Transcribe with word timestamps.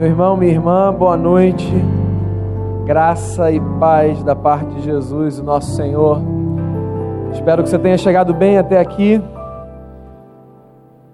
Meu 0.00 0.10
irmão, 0.10 0.36
minha 0.36 0.52
irmã, 0.52 0.94
boa 0.94 1.16
noite. 1.16 1.72
Graça 2.86 3.50
e 3.50 3.60
paz 3.80 4.22
da 4.22 4.36
parte 4.36 4.72
de 4.76 4.82
Jesus, 4.82 5.40
o 5.40 5.42
nosso 5.42 5.74
Senhor. 5.74 6.20
Espero 7.32 7.64
que 7.64 7.68
você 7.68 7.80
tenha 7.80 7.98
chegado 7.98 8.32
bem 8.32 8.58
até 8.58 8.78
aqui. 8.78 9.20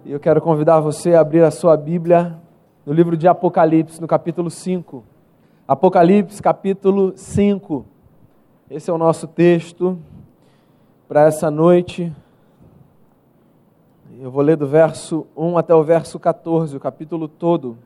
E 0.05 0.13
eu 0.13 0.21
quero 0.21 0.39
convidar 0.43 0.81
você 0.81 1.15
a 1.15 1.23
abrir 1.23 1.43
a 1.43 1.51
sua 1.51 1.79
Bíblia 1.79 2.39
no 2.85 2.93
livro 2.93 3.17
de 3.17 3.27
Apocalipse, 3.27 3.99
no 4.03 4.07
capítulo 4.07 4.51
5. 4.51 5.03
Apocalipse, 5.67 6.43
capítulo 6.43 7.15
5. 7.17 7.87
Esse 8.69 8.91
é 8.91 8.93
o 8.93 8.99
nosso 8.99 9.27
texto 9.27 9.99
para 11.09 11.23
essa 11.23 11.51
noite. 11.51 12.13
Eu 14.21 14.31
vou 14.31 14.43
ler 14.43 14.59
do 14.59 14.67
verso 14.67 15.27
1 15.35 15.57
até 15.57 15.75
o 15.75 15.83
verso 15.83 16.21
14, 16.21 16.77
o 16.77 16.81
capítulo 16.81 17.29
todo. 17.29 17.79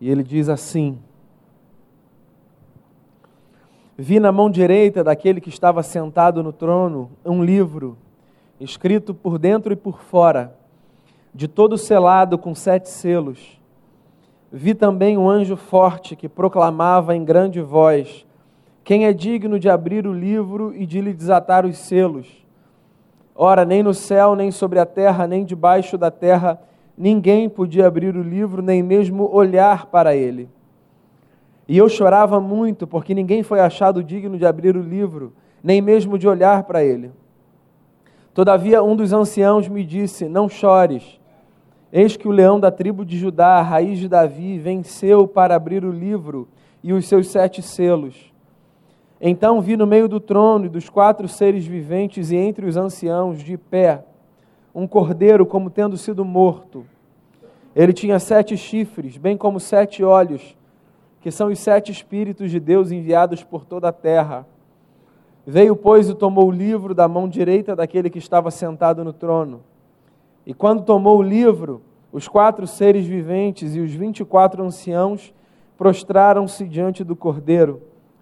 E 0.00 0.10
ele 0.10 0.22
diz 0.22 0.48
assim: 0.48 0.98
Vi 3.96 4.20
na 4.20 4.30
mão 4.30 4.50
direita 4.50 5.02
daquele 5.02 5.40
que 5.40 5.48
estava 5.48 5.82
sentado 5.82 6.42
no 6.42 6.52
trono 6.52 7.10
um 7.24 7.42
livro, 7.42 7.96
escrito 8.60 9.14
por 9.14 9.38
dentro 9.38 9.72
e 9.72 9.76
por 9.76 10.00
fora, 10.00 10.54
de 11.34 11.48
todo 11.48 11.78
selado 11.78 12.36
com 12.38 12.54
sete 12.54 12.88
selos. 12.88 13.60
Vi 14.52 14.74
também 14.74 15.18
um 15.18 15.28
anjo 15.28 15.56
forte 15.56 16.14
que 16.14 16.28
proclamava 16.28 17.16
em 17.16 17.24
grande 17.24 17.60
voz: 17.60 18.26
Quem 18.84 19.06
é 19.06 19.12
digno 19.12 19.58
de 19.58 19.68
abrir 19.68 20.06
o 20.06 20.12
livro 20.12 20.74
e 20.74 20.86
de 20.86 21.00
lhe 21.00 21.12
desatar 21.12 21.64
os 21.66 21.78
selos? 21.78 22.44
Ora, 23.34 23.64
nem 23.64 23.82
no 23.82 23.92
céu, 23.92 24.34
nem 24.34 24.50
sobre 24.50 24.78
a 24.78 24.86
terra, 24.86 25.26
nem 25.26 25.44
debaixo 25.44 25.98
da 25.98 26.10
terra, 26.10 26.58
ninguém 26.96 27.48
podia 27.48 27.86
abrir 27.86 28.16
o 28.16 28.22
livro, 28.22 28.62
nem 28.62 28.82
mesmo 28.82 29.28
olhar 29.32 29.86
para 29.86 30.14
ele. 30.14 30.48
E 31.68 31.76
eu 31.76 31.88
chorava 31.88 32.40
muito, 32.40 32.86
porque 32.86 33.14
ninguém 33.14 33.42
foi 33.42 33.60
achado 33.60 34.02
digno 34.02 34.38
de 34.38 34.46
abrir 34.46 34.76
o 34.76 34.82
livro, 34.82 35.32
nem 35.62 35.82
mesmo 35.82 36.18
de 36.18 36.28
olhar 36.28 36.62
para 36.62 36.84
ele. 36.84 37.10
Todavia, 38.32 38.82
um 38.82 38.94
dos 38.94 39.12
anciãos 39.12 39.68
me 39.68 39.84
disse: 39.84 40.28
Não 40.28 40.48
chores. 40.48 41.18
Eis 41.92 42.16
que 42.16 42.28
o 42.28 42.32
leão 42.32 42.60
da 42.60 42.70
tribo 42.70 43.04
de 43.04 43.16
Judá, 43.16 43.62
raiz 43.62 43.98
de 43.98 44.08
Davi, 44.08 44.58
venceu 44.58 45.26
para 45.26 45.54
abrir 45.54 45.84
o 45.84 45.90
livro 45.90 46.48
e 46.82 46.92
os 46.92 47.06
seus 47.08 47.28
sete 47.28 47.62
selos. 47.62 48.32
Então 49.20 49.60
vi 49.60 49.76
no 49.76 49.86
meio 49.86 50.06
do 50.06 50.20
trono 50.20 50.66
e 50.66 50.68
dos 50.68 50.88
quatro 50.90 51.26
seres 51.26 51.66
viventes 51.66 52.30
e 52.30 52.36
entre 52.36 52.66
os 52.66 52.76
anciãos, 52.76 53.42
de 53.42 53.56
pé, 53.56 54.04
um 54.76 54.86
cordeiro 54.86 55.46
como 55.46 55.70
tendo 55.70 55.96
sido 55.96 56.22
morto. 56.22 56.84
Ele 57.74 57.94
tinha 57.94 58.18
sete 58.18 58.58
chifres, 58.58 59.16
bem 59.16 59.34
como 59.34 59.58
sete 59.58 60.04
olhos, 60.04 60.54
que 61.22 61.30
são 61.30 61.48
os 61.48 61.58
sete 61.58 61.90
Espíritos 61.90 62.50
de 62.50 62.60
Deus 62.60 62.92
enviados 62.92 63.42
por 63.42 63.64
toda 63.64 63.88
a 63.88 63.92
terra. 63.92 64.46
Veio, 65.46 65.74
pois, 65.74 66.10
e 66.10 66.14
tomou 66.14 66.48
o 66.48 66.52
livro 66.52 66.94
da 66.94 67.08
mão 67.08 67.26
direita 67.26 67.74
daquele 67.74 68.10
que 68.10 68.18
estava 68.18 68.50
sentado 68.50 69.02
no 69.02 69.14
trono. 69.14 69.62
E 70.44 70.52
quando 70.52 70.82
tomou 70.82 71.20
o 71.20 71.22
livro, 71.22 71.80
os 72.12 72.28
quatro 72.28 72.66
seres 72.66 73.06
viventes 73.06 73.74
e 73.74 73.80
os 73.80 73.92
vinte 73.92 74.20
e 74.20 74.24
quatro 74.26 74.62
anciãos 74.62 75.32
prostraram-se 75.78 76.66
diante 76.66 77.02
do 77.02 77.16
cordeiro, 77.16 77.80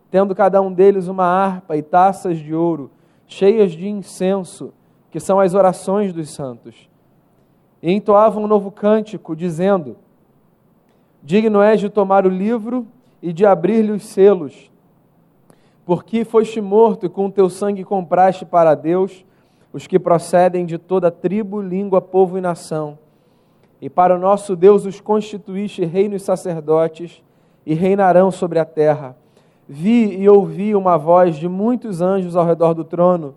tendo 0.08 0.36
cada 0.36 0.62
um 0.62 0.72
deles 0.72 1.08
uma 1.08 1.24
harpa 1.24 1.76
e 1.76 1.82
taças 1.82 2.38
de 2.38 2.54
ouro, 2.54 2.92
cheias 3.26 3.72
de 3.72 3.88
incenso 3.88 4.72
que 5.14 5.20
são 5.20 5.38
as 5.38 5.54
orações 5.54 6.12
dos 6.12 6.30
santos. 6.30 6.90
E 7.80 7.92
entoavam 7.92 8.42
um 8.42 8.48
novo 8.48 8.72
cântico, 8.72 9.36
dizendo: 9.36 9.96
Digno 11.22 11.62
és 11.62 11.78
de 11.78 11.88
tomar 11.88 12.26
o 12.26 12.28
livro 12.28 12.84
e 13.22 13.32
de 13.32 13.46
abrir-lhe 13.46 13.92
os 13.92 14.04
selos, 14.04 14.72
porque 15.86 16.24
foste 16.24 16.60
morto 16.60 17.06
e 17.06 17.08
com 17.08 17.26
o 17.26 17.30
teu 17.30 17.48
sangue 17.48 17.84
compraste 17.84 18.44
para 18.44 18.74
Deus 18.74 19.24
os 19.72 19.86
que 19.86 20.00
procedem 20.00 20.66
de 20.66 20.78
toda 20.78 21.12
tribo, 21.12 21.62
língua, 21.62 22.00
povo 22.00 22.36
e 22.36 22.40
nação. 22.40 22.98
E 23.80 23.88
para 23.88 24.16
o 24.16 24.18
nosso 24.18 24.56
Deus 24.56 24.84
os 24.84 25.00
constituíste 25.00 25.84
reinos 25.84 26.24
sacerdotes 26.24 27.22
e 27.64 27.72
reinarão 27.72 28.32
sobre 28.32 28.58
a 28.58 28.64
terra. 28.64 29.16
Vi 29.68 30.16
e 30.16 30.28
ouvi 30.28 30.74
uma 30.74 30.98
voz 30.98 31.36
de 31.36 31.48
muitos 31.48 32.00
anjos 32.00 32.34
ao 32.34 32.44
redor 32.44 32.74
do 32.74 32.82
trono 32.82 33.36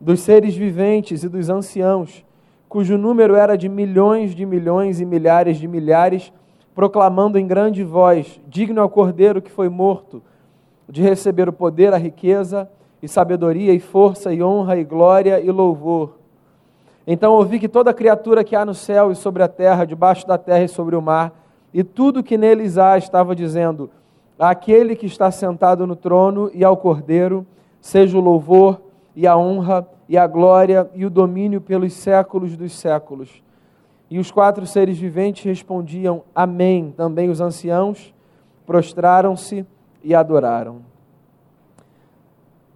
dos 0.00 0.20
seres 0.20 0.56
viventes 0.56 1.22
e 1.22 1.28
dos 1.28 1.50
anciãos, 1.50 2.24
cujo 2.68 2.96
número 2.96 3.34
era 3.34 3.56
de 3.56 3.68
milhões 3.68 4.34
de 4.34 4.46
milhões 4.46 5.00
e 5.00 5.04
milhares 5.04 5.58
de 5.58 5.68
milhares, 5.68 6.32
proclamando 6.74 7.38
em 7.38 7.46
grande 7.46 7.84
voz: 7.84 8.40
Digno 8.48 8.80
é 8.80 8.82
o 8.82 8.88
cordeiro 8.88 9.42
que 9.42 9.50
foi 9.50 9.68
morto, 9.68 10.22
de 10.88 11.02
receber 11.02 11.48
o 11.48 11.52
poder, 11.52 11.92
a 11.92 11.98
riqueza, 11.98 12.68
e 13.02 13.08
sabedoria, 13.08 13.74
e 13.74 13.80
força, 13.80 14.32
e 14.32 14.42
honra, 14.42 14.78
e 14.78 14.84
glória, 14.84 15.40
e 15.40 15.50
louvor. 15.50 16.14
Então 17.06 17.34
ouvi 17.34 17.58
que 17.58 17.68
toda 17.68 17.92
criatura 17.92 18.44
que 18.44 18.56
há 18.56 18.64
no 18.64 18.74
céu 18.74 19.10
e 19.10 19.14
sobre 19.14 19.42
a 19.42 19.48
terra, 19.48 19.84
debaixo 19.84 20.26
da 20.26 20.38
terra 20.38 20.64
e 20.64 20.68
sobre 20.68 20.96
o 20.96 21.02
mar, 21.02 21.32
e 21.72 21.84
tudo 21.84 22.22
que 22.22 22.38
neles 22.38 22.78
há, 22.78 22.96
estava 22.96 23.34
dizendo: 23.34 23.90
Aquele 24.38 24.96
que 24.96 25.06
está 25.06 25.30
sentado 25.30 25.86
no 25.86 25.96
trono 25.96 26.50
e 26.54 26.64
ao 26.64 26.76
cordeiro, 26.76 27.46
seja 27.80 28.16
o 28.16 28.20
louvor, 28.20 28.80
e 29.20 29.26
a 29.26 29.36
honra 29.36 29.86
e 30.08 30.16
a 30.16 30.26
glória 30.26 30.90
e 30.94 31.04
o 31.04 31.10
domínio 31.10 31.60
pelos 31.60 31.92
séculos 31.92 32.56
dos 32.56 32.72
séculos. 32.72 33.42
E 34.08 34.18
os 34.18 34.30
quatro 34.30 34.66
seres 34.66 34.96
viventes 34.96 35.44
respondiam: 35.44 36.22
Amém. 36.34 36.90
Também 36.96 37.28
os 37.28 37.38
anciãos 37.38 38.14
prostraram-se 38.64 39.66
e 40.02 40.14
adoraram. 40.14 40.80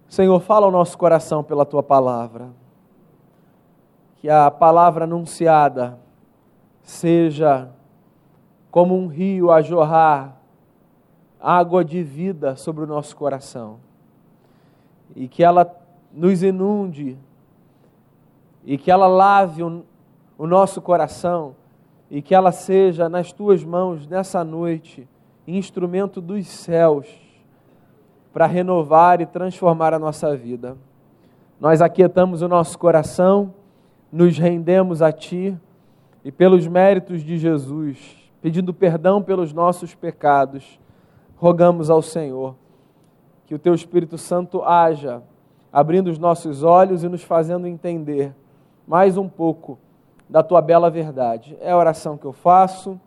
Senhor, 0.07 0.39
fala 0.39 0.67
ao 0.67 0.71
nosso 0.71 0.95
coração 0.99 1.43
pela 1.43 1.65
tua 1.65 1.81
palavra. 1.81 2.49
Que 4.17 4.29
a 4.29 4.51
palavra 4.51 5.05
anunciada 5.05 5.97
seja 6.83 7.71
como 8.69 8.95
um 8.95 9.07
rio 9.07 9.49
a 9.49 9.63
jorrar 9.63 10.37
água 11.41 11.83
de 11.83 12.03
vida 12.03 12.55
sobre 12.55 12.83
o 12.83 12.87
nosso 12.87 13.15
coração. 13.15 13.77
E 15.15 15.27
que 15.27 15.43
ela 15.43 15.84
nos 16.15 16.41
inunde 16.41 17.17
e 18.63 18.77
que 18.77 18.89
ela 18.89 19.05
lave 19.05 19.61
o, 19.61 20.47
nosso 20.47 20.81
coração 20.81 21.55
e 22.09 22.21
que 22.21 22.33
ela 22.33 22.51
seja 22.51 23.09
nas 23.09 23.33
tuas 23.33 23.63
mãos 23.63 24.07
nessa 24.07 24.43
noite 24.43 25.07
instrumento 25.45 26.21
dos 26.21 26.47
céus 26.47 27.07
para 28.33 28.45
renovar 28.47 29.21
e 29.21 29.25
transformar 29.25 29.93
a 29.93 29.99
nossa 29.99 30.35
vida. 30.35 30.77
Nós 31.59 31.81
aquietamos 31.81 32.41
o 32.41 32.47
nosso 32.47 32.77
coração, 32.79 33.53
nos 34.11 34.37
rendemos 34.37 35.01
a 35.01 35.11
Ti 35.11 35.55
e 36.23 36.31
pelos 36.31 36.65
méritos 36.67 37.23
de 37.23 37.37
Jesus, 37.37 38.31
pedindo 38.41 38.73
perdão 38.73 39.21
pelos 39.21 39.53
nossos 39.53 39.93
pecados, 39.93 40.79
rogamos 41.35 41.89
ao 41.89 42.01
Senhor 42.01 42.55
que 43.45 43.53
o 43.53 43.59
Teu 43.59 43.75
Espírito 43.75 44.17
Santo 44.17 44.63
haja 44.63 45.21
abrindo 45.75 46.07
os 46.07 46.17
nossos 46.17 46.63
olhos 46.63 47.03
e 47.03 47.09
nos 47.09 47.21
fazendo 47.21 47.67
entender 47.67 48.33
mais 48.87 49.17
um 49.17 49.27
pouco 49.27 49.77
da 50.29 50.41
tua 50.41 50.61
bela 50.61 50.89
verdade. 50.89 51.57
É 51.59 51.71
a 51.71 51.77
oração 51.77 52.17
que 52.17 52.23
eu 52.23 52.31
faço, 52.31 52.97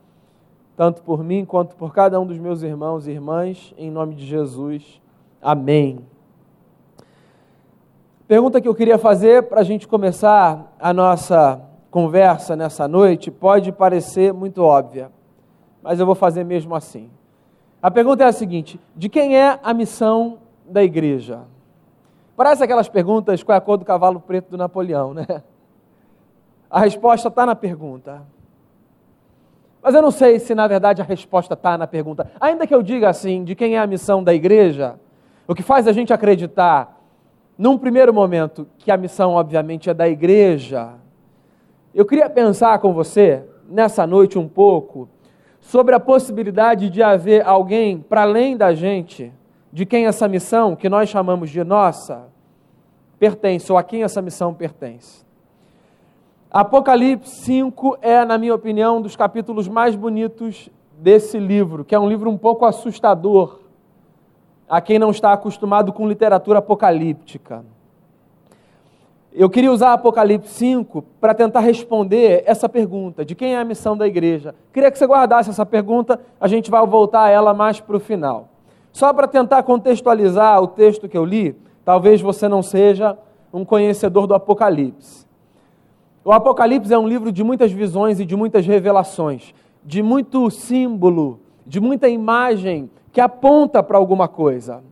tanto 0.76 1.00
por 1.00 1.24
mim 1.24 1.46
quanto 1.46 1.74
por 1.76 1.94
cada 1.94 2.20
um 2.20 2.26
dos 2.26 2.36
meus 2.36 2.60
irmãos 2.60 3.08
e 3.08 3.12
irmãs, 3.12 3.72
em 3.78 3.90
nome 3.90 4.14
de 4.14 4.26
Jesus. 4.26 5.00
Amém. 5.40 6.00
Pergunta 8.26 8.60
que 8.60 8.68
eu 8.68 8.74
queria 8.74 8.98
fazer 8.98 9.44
para 9.44 9.62
a 9.62 9.64
gente 9.64 9.88
começar 9.88 10.70
a 10.78 10.92
nossa 10.92 11.62
conversa 11.90 12.54
nessa 12.54 12.86
noite 12.86 13.30
pode 13.30 13.72
parecer 13.72 14.34
muito 14.34 14.62
óbvia, 14.62 15.10
mas 15.82 15.98
eu 15.98 16.04
vou 16.04 16.14
fazer 16.14 16.44
mesmo 16.44 16.74
assim. 16.74 17.08
A 17.80 17.90
pergunta 17.90 18.24
é 18.24 18.26
a 18.26 18.32
seguinte: 18.32 18.78
de 18.94 19.08
quem 19.08 19.38
é 19.38 19.58
a 19.62 19.72
missão 19.72 20.36
da 20.68 20.84
igreja? 20.84 21.46
Parece 22.38 22.62
aquelas 22.62 22.88
perguntas 22.88 23.42
qual 23.42 23.54
é 23.54 23.58
a 23.58 23.60
cor 23.60 23.76
do 23.76 23.84
cavalo 23.84 24.20
preto 24.20 24.48
do 24.48 24.56
Napoleão, 24.56 25.12
né? 25.12 25.26
A 26.70 26.78
resposta 26.78 27.26
está 27.26 27.44
na 27.44 27.56
pergunta. 27.56 28.22
Mas 29.82 29.92
eu 29.92 30.00
não 30.00 30.12
sei 30.12 30.38
se 30.38 30.54
na 30.54 30.68
verdade 30.68 31.02
a 31.02 31.04
resposta 31.04 31.54
está 31.54 31.76
na 31.76 31.88
pergunta. 31.88 32.30
Ainda 32.40 32.64
que 32.64 32.72
eu 32.72 32.80
diga 32.80 33.08
assim, 33.08 33.42
de 33.42 33.56
quem 33.56 33.74
é 33.74 33.80
a 33.80 33.88
missão 33.88 34.22
da 34.22 34.32
igreja, 34.32 35.00
o 35.48 35.54
que 35.54 35.64
faz 35.64 35.88
a 35.88 35.92
gente 35.92 36.12
acreditar, 36.12 37.02
num 37.58 37.76
primeiro 37.76 38.14
momento, 38.14 38.68
que 38.78 38.92
a 38.92 38.96
missão 38.96 39.32
obviamente 39.32 39.90
é 39.90 39.94
da 39.94 40.08
igreja, 40.08 40.90
eu 41.92 42.06
queria 42.06 42.30
pensar 42.30 42.78
com 42.78 42.92
você, 42.92 43.44
nessa 43.68 44.06
noite, 44.06 44.38
um 44.38 44.46
pouco, 44.46 45.08
sobre 45.58 45.92
a 45.92 45.98
possibilidade 45.98 46.88
de 46.88 47.02
haver 47.02 47.44
alguém 47.44 47.98
para 47.98 48.22
além 48.22 48.56
da 48.56 48.72
gente 48.74 49.32
de 49.72 49.84
quem 49.84 50.06
essa 50.06 50.26
missão, 50.26 50.74
que 50.74 50.88
nós 50.88 51.08
chamamos 51.08 51.50
de 51.50 51.62
nossa, 51.62 52.28
pertence, 53.18 53.70
ou 53.70 53.78
a 53.78 53.82
quem 53.82 54.02
essa 54.02 54.22
missão 54.22 54.54
pertence. 54.54 55.26
Apocalipse 56.50 57.44
5 57.44 57.98
é, 58.00 58.24
na 58.24 58.38
minha 58.38 58.54
opinião, 58.54 58.98
um 58.98 59.02
dos 59.02 59.16
capítulos 59.16 59.68
mais 59.68 59.94
bonitos 59.94 60.70
desse 60.98 61.38
livro, 61.38 61.84
que 61.84 61.94
é 61.94 61.98
um 61.98 62.08
livro 62.08 62.30
um 62.30 62.38
pouco 62.38 62.64
assustador 62.64 63.60
a 64.68 64.80
quem 64.80 64.98
não 64.98 65.10
está 65.10 65.32
acostumado 65.32 65.92
com 65.92 66.08
literatura 66.08 66.58
apocalíptica. 66.58 67.64
Eu 69.32 69.48
queria 69.48 69.70
usar 69.70 69.92
Apocalipse 69.92 70.52
5 70.54 71.02
para 71.20 71.34
tentar 71.34 71.60
responder 71.60 72.42
essa 72.44 72.68
pergunta: 72.68 73.24
de 73.24 73.34
quem 73.34 73.54
é 73.54 73.58
a 73.58 73.64
missão 73.64 73.96
da 73.96 74.06
igreja? 74.06 74.54
Queria 74.72 74.90
que 74.90 74.98
você 74.98 75.06
guardasse 75.06 75.50
essa 75.50 75.64
pergunta, 75.64 76.20
a 76.40 76.48
gente 76.48 76.70
vai 76.70 76.84
voltar 76.86 77.24
a 77.24 77.30
ela 77.30 77.54
mais 77.54 77.80
para 77.80 77.96
o 77.96 78.00
final. 78.00 78.48
Só 78.98 79.12
para 79.12 79.28
tentar 79.28 79.62
contextualizar 79.62 80.60
o 80.60 80.66
texto 80.66 81.08
que 81.08 81.16
eu 81.16 81.24
li, 81.24 81.54
talvez 81.84 82.20
você 82.20 82.48
não 82.48 82.64
seja 82.64 83.16
um 83.52 83.64
conhecedor 83.64 84.26
do 84.26 84.34
Apocalipse. 84.34 85.24
O 86.24 86.32
Apocalipse 86.32 86.92
é 86.92 86.98
um 86.98 87.06
livro 87.06 87.30
de 87.30 87.44
muitas 87.44 87.70
visões 87.70 88.18
e 88.18 88.24
de 88.24 88.34
muitas 88.34 88.66
revelações, 88.66 89.54
de 89.84 90.02
muito 90.02 90.50
símbolo, 90.50 91.38
de 91.64 91.78
muita 91.78 92.08
imagem 92.08 92.90
que 93.12 93.20
aponta 93.20 93.84
para 93.84 93.96
alguma 93.96 94.26
coisa. 94.26 94.82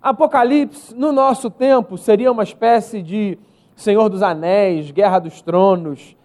Apocalipse, 0.00 0.94
no 0.94 1.10
nosso 1.10 1.50
tempo, 1.50 1.98
seria 1.98 2.30
uma 2.30 2.44
espécie 2.44 3.02
de 3.02 3.36
Senhor 3.74 4.08
dos 4.08 4.22
Anéis, 4.22 4.92
Guerra 4.92 5.18
dos 5.18 5.42
Tronos, 5.42 6.16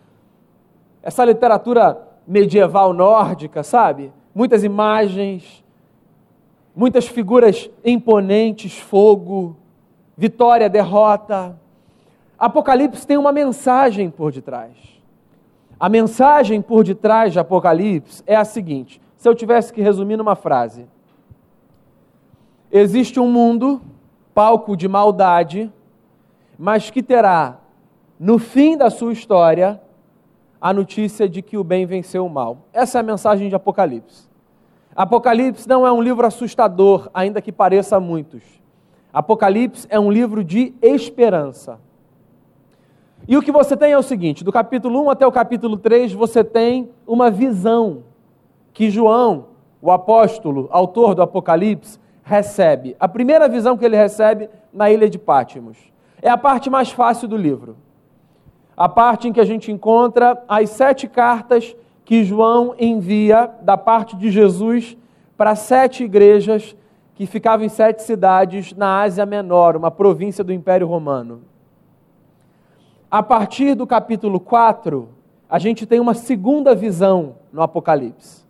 essa 1.02 1.26
literatura 1.26 2.00
medieval 2.28 2.94
nórdica, 2.94 3.64
sabe? 3.64 4.14
Muitas 4.36 4.64
imagens, 4.64 5.63
muitas 6.76 7.08
figuras 7.08 7.70
imponentes, 7.84 8.78
fogo, 8.78 9.56
vitória, 10.18 10.70
derrota. 10.70 11.60
Apocalipse 12.38 13.06
tem 13.06 13.18
uma 13.18 13.32
mensagem 13.32 14.10
por 14.10 14.32
detrás. 14.32 14.72
A 15.80 15.90
mensagem 15.90 16.62
por 16.62 16.84
detrás 16.84 17.34
de 17.34 17.40
Apocalipse 17.40 18.24
é 18.26 18.36
a 18.36 18.46
seguinte: 18.46 19.02
se 19.18 19.28
eu 19.28 19.36
tivesse 19.36 19.72
que 19.72 19.82
resumir 19.82 20.18
numa 20.18 20.36
frase, 20.36 20.88
existe 22.72 23.20
um 23.20 23.32
mundo, 23.32 23.82
palco 24.34 24.76
de 24.76 24.88
maldade, 24.88 25.72
mas 26.58 26.90
que 26.90 27.04
terá, 27.04 27.60
no 28.20 28.40
fim 28.40 28.78
da 28.78 28.90
sua 28.90 29.14
história, 29.14 29.82
a 30.60 30.72
notícia 30.72 31.28
de 31.28 31.42
que 31.42 31.58
o 31.58 31.64
bem 31.64 31.86
venceu 31.86 32.26
o 32.26 32.30
mal. 32.30 32.60
Essa 32.72 33.00
é 33.00 33.02
a 33.02 33.04
mensagem 33.04 33.50
de 33.50 33.56
Apocalipse. 33.56 34.33
Apocalipse 34.96 35.68
não 35.68 35.88
é 35.88 35.92
um 35.92 36.02
livro 36.02 36.26
assustador, 36.26 37.10
ainda 37.14 37.42
que 37.42 37.52
pareça 37.52 37.98
a 37.98 38.00
muitos. 38.00 38.44
Apocalipse 39.12 39.88
é 39.90 40.00
um 40.00 40.12
livro 40.12 40.44
de 40.44 40.74
esperança. 40.82 41.80
E 43.28 43.38
o 43.38 43.42
que 43.42 43.52
você 43.52 43.76
tem 43.76 43.92
é 43.92 43.98
o 43.98 44.04
seguinte: 44.04 44.44
do 44.44 44.52
capítulo 44.52 45.04
1 45.06 45.10
até 45.10 45.26
o 45.26 45.32
capítulo 45.32 45.78
3, 45.78 46.14
você 46.14 46.44
tem 46.44 46.90
uma 47.08 47.32
visão 47.32 48.04
que 48.74 48.90
João, 48.90 49.48
o 49.82 49.92
apóstolo, 49.92 50.68
autor 50.72 51.16
do 51.16 51.22
Apocalipse, 51.22 52.00
recebe. 52.24 52.96
A 53.00 53.08
primeira 53.08 53.48
visão 53.48 53.78
que 53.78 53.86
ele 53.86 53.98
recebe 53.98 54.50
na 54.72 54.92
ilha 54.92 55.10
de 55.10 55.20
Pátimos 55.20 55.78
é 56.22 56.30
a 56.30 56.38
parte 56.38 56.70
mais 56.70 56.92
fácil 56.92 57.28
do 57.28 57.38
livro. 57.38 57.78
A 58.76 58.90
parte 58.90 59.28
em 59.28 59.34
que 59.34 59.40
a 59.40 59.46
gente 59.46 59.72
encontra 59.72 60.44
as 60.48 60.70
sete 60.72 61.08
cartas 61.08 61.76
que 62.06 62.24
João 62.24 62.76
envia 62.80 63.50
da 63.62 63.78
parte 63.78 64.16
de 64.16 64.30
Jesus 64.30 64.98
para 65.38 65.56
sete 65.56 66.04
igrejas 66.04 66.76
que 67.16 67.26
ficavam 67.26 67.66
em 67.66 67.70
sete 67.70 68.04
cidades 68.04 68.74
na 68.74 69.02
Ásia 69.02 69.26
Menor, 69.26 69.76
uma 69.76 69.92
província 69.92 70.44
do 70.44 70.52
Império 70.52 70.88
Romano. 70.88 71.42
A 73.10 73.22
partir 73.22 73.76
do 73.76 73.86
capítulo 73.86 74.40
4, 74.40 75.08
a 75.50 75.60
gente 75.60 75.86
tem 75.86 76.00
uma 76.00 76.16
segunda 76.16 76.74
visão 76.74 77.36
no 77.52 77.62
Apocalipse. 77.62 78.44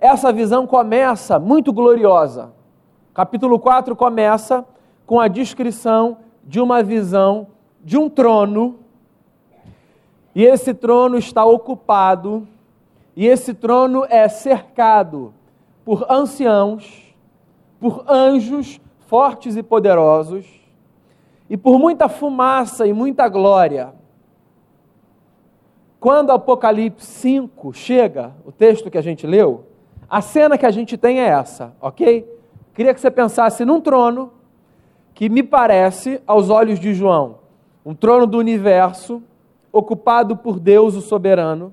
Essa 0.00 0.32
visão 0.32 0.66
começa 0.66 1.38
muito 1.38 1.72
gloriosa. 1.72 2.52
Capítulo 3.12 3.58
4 3.58 3.94
começa 3.94 4.64
com 5.06 5.20
a 5.20 5.28
descrição 5.28 6.18
de 6.44 6.60
uma 6.60 6.82
visão 6.82 7.48
de 7.84 7.96
um 7.96 8.08
trono, 8.08 8.80
e 10.34 10.44
esse 10.44 10.74
trono 10.74 11.16
está 11.16 11.44
ocupado, 11.44 12.46
e 13.16 13.26
esse 13.26 13.54
trono 13.54 14.04
é 14.10 14.28
cercado 14.28 15.32
por 15.84 16.04
anciãos, 16.10 17.14
por 17.80 18.04
anjos 18.06 18.78
fortes 19.06 19.56
e 19.56 19.62
poderosos, 19.62 20.44
e 21.48 21.56
por 21.56 21.78
muita 21.78 22.08
fumaça 22.08 22.86
e 22.86 22.92
muita 22.92 23.26
glória. 23.28 23.94
Quando 25.98 26.30
Apocalipse 26.30 27.06
5 27.06 27.72
chega, 27.72 28.34
o 28.44 28.52
texto 28.52 28.90
que 28.90 28.98
a 28.98 29.02
gente 29.02 29.26
leu, 29.26 29.64
a 30.08 30.20
cena 30.20 30.58
que 30.58 30.66
a 30.66 30.70
gente 30.70 30.98
tem 30.98 31.20
é 31.20 31.28
essa, 31.28 31.74
ok? 31.80 32.30
Queria 32.74 32.92
que 32.92 33.00
você 33.00 33.10
pensasse 33.10 33.64
num 33.64 33.80
trono 33.80 34.32
que 35.14 35.30
me 35.30 35.42
parece, 35.42 36.20
aos 36.26 36.50
olhos 36.50 36.78
de 36.78 36.92
João, 36.92 37.38
um 37.84 37.94
trono 37.94 38.26
do 38.26 38.36
universo, 38.36 39.22
ocupado 39.72 40.36
por 40.36 40.60
Deus 40.60 40.94
o 40.94 41.00
soberano, 41.00 41.72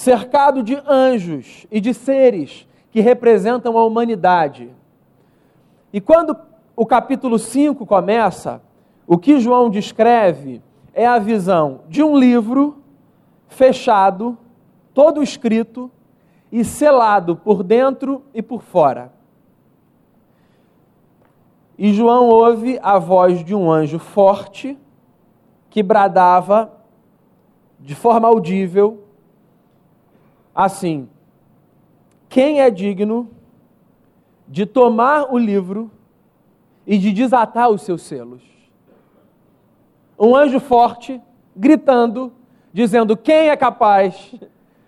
cercado 0.00 0.62
de 0.62 0.82
anjos 0.88 1.66
e 1.70 1.78
de 1.78 1.92
seres 1.92 2.66
que 2.90 3.02
representam 3.02 3.76
a 3.76 3.84
humanidade. 3.84 4.70
E 5.92 6.00
quando 6.00 6.34
o 6.74 6.86
capítulo 6.86 7.38
5 7.38 7.84
começa, 7.84 8.62
o 9.06 9.18
que 9.18 9.38
João 9.38 9.68
descreve 9.68 10.62
é 10.94 11.06
a 11.06 11.18
visão 11.18 11.82
de 11.86 12.02
um 12.02 12.16
livro 12.16 12.78
fechado, 13.46 14.38
todo 14.94 15.22
escrito 15.22 15.90
e 16.50 16.64
selado 16.64 17.36
por 17.36 17.62
dentro 17.62 18.22
e 18.32 18.40
por 18.40 18.62
fora. 18.62 19.12
E 21.76 21.92
João 21.92 22.26
ouve 22.26 22.78
a 22.82 22.98
voz 22.98 23.44
de 23.44 23.54
um 23.54 23.70
anjo 23.70 23.98
forte 23.98 24.78
que 25.68 25.82
bradava 25.82 26.72
de 27.78 27.94
forma 27.94 28.26
audível 28.26 29.09
assim: 30.54 31.08
Quem 32.28 32.60
é 32.60 32.70
digno 32.70 33.30
de 34.48 34.66
tomar 34.66 35.32
o 35.32 35.38
livro 35.38 35.90
e 36.86 36.98
de 36.98 37.12
desatar 37.12 37.70
os 37.70 37.82
seus 37.82 38.02
selos? 38.02 38.42
Um 40.18 40.36
anjo 40.36 40.60
forte 40.60 41.20
gritando, 41.56 42.32
dizendo: 42.72 43.16
Quem 43.16 43.48
é 43.48 43.56
capaz 43.56 44.34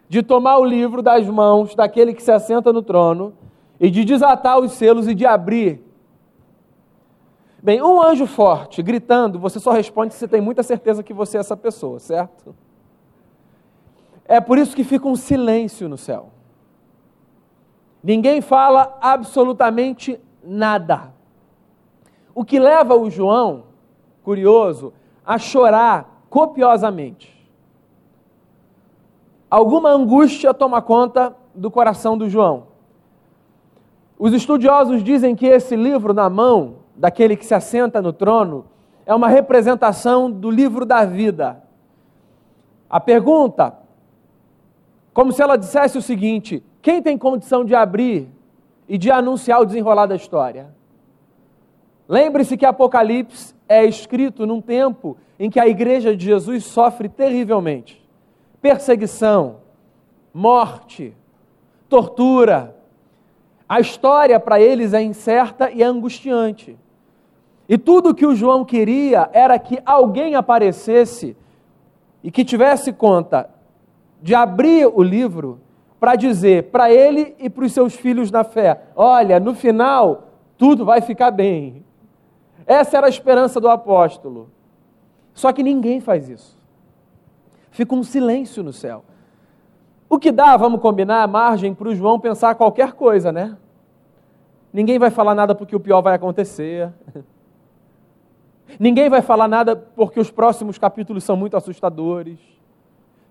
de 0.09 0.23
tomar 0.23 0.59
o 0.59 0.65
livro 0.65 1.03
das 1.03 1.27
mãos 1.27 1.75
daquele 1.75 2.13
que 2.15 2.23
se 2.23 2.31
assenta 2.31 2.73
no 2.73 2.83
trono 2.83 3.33
e 3.81 3.91
de 3.91 4.05
desatar 4.05 4.59
os 4.59 4.73
selos 4.73 5.09
e 5.09 5.15
de 5.15 5.25
abrir 5.25 5.83
Bem, 7.63 7.81
um 7.81 8.03
anjo 8.03 8.27
forte 8.27 8.83
gritando, 8.83 9.39
você 9.39 9.61
só 9.61 9.71
responde 9.71 10.15
se 10.15 10.27
tem 10.27 10.41
muita 10.41 10.65
certeza 10.65 11.01
que 11.01 11.15
você 11.15 11.37
é 11.37 11.41
essa 11.41 11.57
pessoa, 11.57 12.01
certo? 12.01 12.53
É 14.27 14.41
por 14.41 14.59
isso 14.59 14.75
que 14.75 14.85
fica 14.85 15.07
um 15.07 15.17
silêncio 15.17 15.89
no 15.89 15.99
céu. 15.99 16.31
Ninguém 18.03 18.41
fala 18.41 18.97
absolutamente 19.01 20.19
nada. 20.43 21.13
O 22.35 22.45
que 22.45 22.59
leva 22.59 22.97
o 22.97 23.11
João, 23.11 23.65
curioso, 24.23 24.93
a 25.25 25.39
chorar 25.39 26.25
copiosamente. 26.29 27.31
Alguma 29.51 29.91
angústia 29.91 30.55
toma 30.55 30.81
conta 30.81 31.37
do 31.55 31.71
coração 31.71 32.17
do 32.17 32.29
João. 32.29 32.69
Os 34.19 34.33
estudiosos 34.33 35.05
dizem 35.05 35.37
que 35.37 35.47
esse 35.47 35.77
livro 35.77 36.15
na 36.15 36.31
mão 36.31 36.83
daquele 36.97 37.37
que 37.37 37.45
se 37.45 37.55
assenta 37.55 38.01
no 38.01 38.13
trono, 38.13 38.67
é 39.05 39.15
uma 39.15 39.29
representação 39.29 40.31
do 40.31 40.51
livro 40.51 40.85
da 40.85 41.05
vida. 41.05 41.63
A 42.89 43.01
pergunta, 43.01 43.75
como 45.13 45.33
se 45.33 45.43
ela 45.43 45.57
dissesse 45.57 45.99
o 45.99 46.03
seguinte: 46.03 46.63
quem 46.81 47.03
tem 47.03 47.19
condição 47.19 47.65
de 47.65 47.75
abrir 47.75 48.29
e 48.89 48.97
de 48.97 49.11
anunciar 49.11 49.61
o 49.61 49.65
desenrolar 49.65 50.07
da 50.07 50.17
história? 50.17 50.75
Lembre-se 52.09 52.57
que 52.57 52.67
Apocalipse 52.67 53.55
é 53.69 53.85
escrito 53.85 54.47
num 54.47 54.61
tempo 54.61 55.17
em 55.39 55.49
que 55.49 55.59
a 55.59 55.67
igreja 55.67 56.17
de 56.17 56.25
Jesus 56.25 56.65
sofre 56.65 57.09
terrivelmente 57.09 58.03
perseguição, 58.63 59.57
morte, 60.33 61.13
tortura. 61.89 62.77
A 63.69 63.81
história 63.81 64.39
para 64.39 64.61
eles 64.61 64.95
é 64.95 65.03
incerta 65.03 65.71
e 65.71 65.83
é 65.83 65.87
angustiante. 65.87 66.79
E 67.69 67.77
tudo 67.77 68.15
que 68.15 68.25
o 68.25 68.35
João 68.35 68.65
queria 68.65 69.29
era 69.33 69.59
que 69.59 69.81
alguém 69.85 70.37
aparecesse 70.37 71.37
e 72.23 72.31
que 72.31 72.45
tivesse 72.45 72.93
conta 72.93 73.51
de 74.23 74.35
abrir 74.35 74.87
o 74.87 75.03
livro 75.03 75.61
para 75.99 76.15
dizer 76.15 76.71
para 76.71 76.91
ele 76.91 77.35
e 77.39 77.51
para 77.51 77.65
os 77.65 77.73
seus 77.73 77.95
filhos 77.95 78.31
na 78.31 78.45
fé: 78.45 78.85
olha, 78.95 79.39
no 79.39 79.55
final 79.55 80.29
tudo 80.57 80.85
vai 80.85 81.01
ficar 81.01 81.31
bem. 81.31 81.85
Essa 82.65 82.99
era 82.99 83.07
a 83.07 83.11
esperança 83.11 83.61
do 83.61 83.69
apóstolo. 83.69 84.49
Só 85.35 85.53
que 85.53 85.63
ninguém 85.63 86.01
faz 86.01 86.29
isso. 86.29 86.57
Fica 87.71 87.95
um 87.95 88.03
silêncio 88.03 88.63
no 88.63 88.73
céu. 88.73 89.05
O 90.09 90.19
que 90.19 90.31
dá, 90.31 90.57
vamos 90.57 90.81
combinar, 90.81 91.27
margem 91.27 91.75
para 91.75 91.89
o 91.89 91.95
João 91.95 92.21
pensar 92.21 92.55
qualquer 92.55 92.93
coisa, 92.93 93.33
né? 93.33 93.57
Ninguém 94.73 94.99
vai 94.99 95.11
falar 95.11 95.35
nada 95.35 95.55
porque 95.55 95.75
o 95.75 95.81
pior 95.81 96.01
vai 96.01 96.15
acontecer. 96.15 96.93
Ninguém 98.79 99.09
vai 99.09 99.23
falar 99.23 99.49
nada 99.49 99.75
porque 99.75 100.21
os 100.21 100.31
próximos 100.31 100.79
capítulos 100.79 101.25
são 101.25 101.37
muito 101.37 101.57
assustadores. 101.57 102.39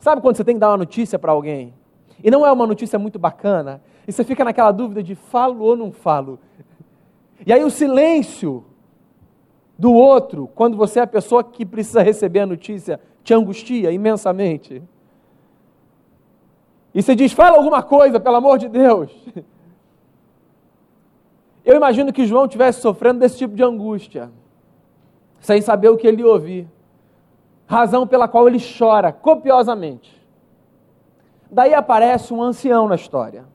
Sabe 0.02 0.20
quando 0.20 0.36
você 0.36 0.44
tem 0.44 0.56
que 0.56 0.60
dar 0.60 0.72
uma 0.72 0.78
notícia 0.78 1.20
para 1.20 1.32
alguém? 1.32 1.76
E 2.24 2.32
não 2.32 2.44
é 2.44 2.52
uma 2.52 2.66
notícia 2.66 2.98
muito 2.98 3.20
bacana, 3.20 3.84
e 4.08 4.12
você 4.12 4.24
fica 4.24 4.44
naquela 4.44 4.72
dúvida 4.72 5.04
de 5.04 5.14
falo 5.14 5.64
ou 5.64 5.78
não 5.78 5.92
falo. 5.92 6.40
E 7.46 7.54
aí 7.54 7.64
o 7.64 7.70
silêncio 7.70 8.66
do 9.78 9.94
outro, 9.94 10.50
quando 10.56 10.76
você 10.76 11.00
é 11.00 11.04
a 11.04 11.08
pessoa 11.08 11.44
que 11.44 11.64
precisa 11.64 12.02
receber 12.02 12.40
a 12.40 12.48
notícia, 12.48 13.00
te 13.24 13.32
angustia 13.32 13.92
imensamente. 13.92 14.82
E 16.96 17.02
você 17.04 17.14
diz: 17.16 17.32
fala 17.32 17.58
alguma 17.58 17.84
coisa, 17.84 18.20
pelo 18.20 18.38
amor 18.38 18.58
de 18.58 18.68
Deus. 18.70 19.12
Eu 21.64 21.76
imagino 21.76 22.12
que 22.12 22.26
João 22.26 22.46
estivesse 22.46 22.82
sofrendo 22.82 23.20
desse 23.20 23.38
tipo 23.38 23.54
de 23.54 23.64
angústia, 23.64 24.32
sem 25.40 25.62
saber 25.62 25.90
o 25.90 25.98
que 25.98 26.08
ele 26.08 26.24
ia 26.24 26.28
ouvir. 26.28 26.68
Razão 27.72 28.06
pela 28.06 28.28
qual 28.28 28.50
ele 28.50 28.58
chora 28.60 29.14
copiosamente. 29.14 30.22
Daí 31.50 31.74
aparece 31.74 32.34
um 32.34 32.44
ancião 32.44 32.86
na 32.86 32.96
história, 32.96 33.46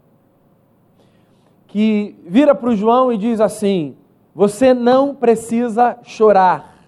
que 1.67 2.19
vira 2.27 2.55
para 2.55 2.71
o 2.71 2.75
João 2.75 3.13
e 3.13 3.19
diz 3.19 3.43
assim: 3.43 3.95
Você 4.35 4.73
não 4.73 5.15
precisa 5.15 5.99
chorar, 6.03 6.79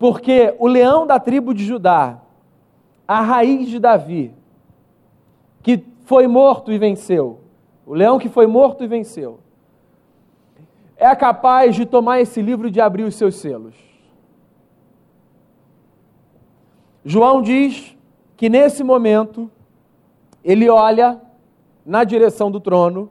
porque 0.00 0.52
o 0.58 0.66
leão 0.66 1.06
da 1.06 1.20
tribo 1.20 1.54
de 1.54 1.64
Judá, 1.64 2.18
a 3.06 3.20
raiz 3.20 3.68
de 3.68 3.78
Davi, 3.78 4.34
que 5.62 5.84
foi 6.06 6.26
morto 6.26 6.72
e 6.72 6.78
venceu, 6.78 7.38
o 7.86 7.94
leão 7.94 8.18
que 8.18 8.28
foi 8.28 8.48
morto 8.48 8.82
e 8.82 8.88
venceu, 8.88 9.38
é 10.96 11.14
capaz 11.14 11.76
de 11.76 11.86
tomar 11.86 12.20
esse 12.20 12.42
livro 12.42 12.66
e 12.66 12.70
de 12.72 12.80
abrir 12.80 13.04
os 13.04 13.14
seus 13.14 13.36
selos. 13.36 13.95
João 17.08 17.40
diz 17.40 17.96
que 18.36 18.48
nesse 18.48 18.82
momento 18.82 19.48
ele 20.44 20.68
olha 20.68 21.20
na 21.84 22.02
direção 22.02 22.50
do 22.50 22.58
trono 22.58 23.08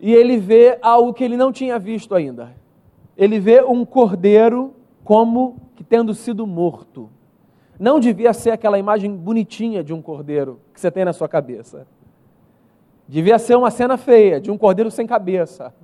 e 0.00 0.10
ele 0.10 0.38
vê 0.38 0.78
algo 0.80 1.12
que 1.12 1.22
ele 1.22 1.36
não 1.36 1.52
tinha 1.52 1.78
visto 1.78 2.14
ainda. 2.14 2.56
Ele 3.14 3.38
vê 3.38 3.62
um 3.62 3.84
cordeiro 3.84 4.74
como 5.04 5.60
que 5.76 5.84
tendo 5.84 6.14
sido 6.14 6.46
morto 6.46 7.10
não 7.78 8.00
devia 8.00 8.34
ser 8.34 8.50
aquela 8.50 8.78
imagem 8.78 9.14
bonitinha 9.14 9.82
de 9.82 9.94
um 9.94 10.02
cordeiro 10.02 10.60
que 10.72 10.78
você 10.78 10.90
tem 10.90 11.02
na 11.02 11.14
sua 11.14 11.26
cabeça. 11.26 11.86
Devia 13.08 13.38
ser 13.38 13.56
uma 13.56 13.70
cena 13.70 13.96
feia, 13.96 14.38
de 14.38 14.50
um 14.50 14.58
cordeiro 14.58 14.90
sem 14.90 15.06
cabeça. 15.06 15.74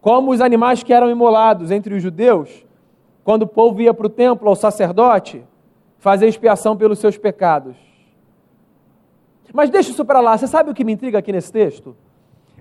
Como 0.00 0.32
os 0.32 0.40
animais 0.40 0.82
que 0.82 0.92
eram 0.92 1.10
imolados 1.10 1.70
entre 1.70 1.94
os 1.94 2.02
judeus, 2.02 2.64
quando 3.24 3.42
o 3.42 3.46
povo 3.46 3.80
ia 3.80 3.94
para 3.94 4.06
o 4.06 4.10
templo 4.10 4.48
ao 4.48 4.56
sacerdote 4.56 5.44
fazer 5.98 6.26
expiação 6.26 6.76
pelos 6.76 6.98
seus 6.98 7.16
pecados. 7.16 7.76
Mas 9.52 9.70
deixa 9.70 9.90
isso 9.90 10.04
para 10.04 10.20
lá, 10.20 10.36
você 10.36 10.46
sabe 10.46 10.70
o 10.70 10.74
que 10.74 10.84
me 10.84 10.92
intriga 10.92 11.18
aqui 11.18 11.32
nesse 11.32 11.52
texto? 11.52 11.96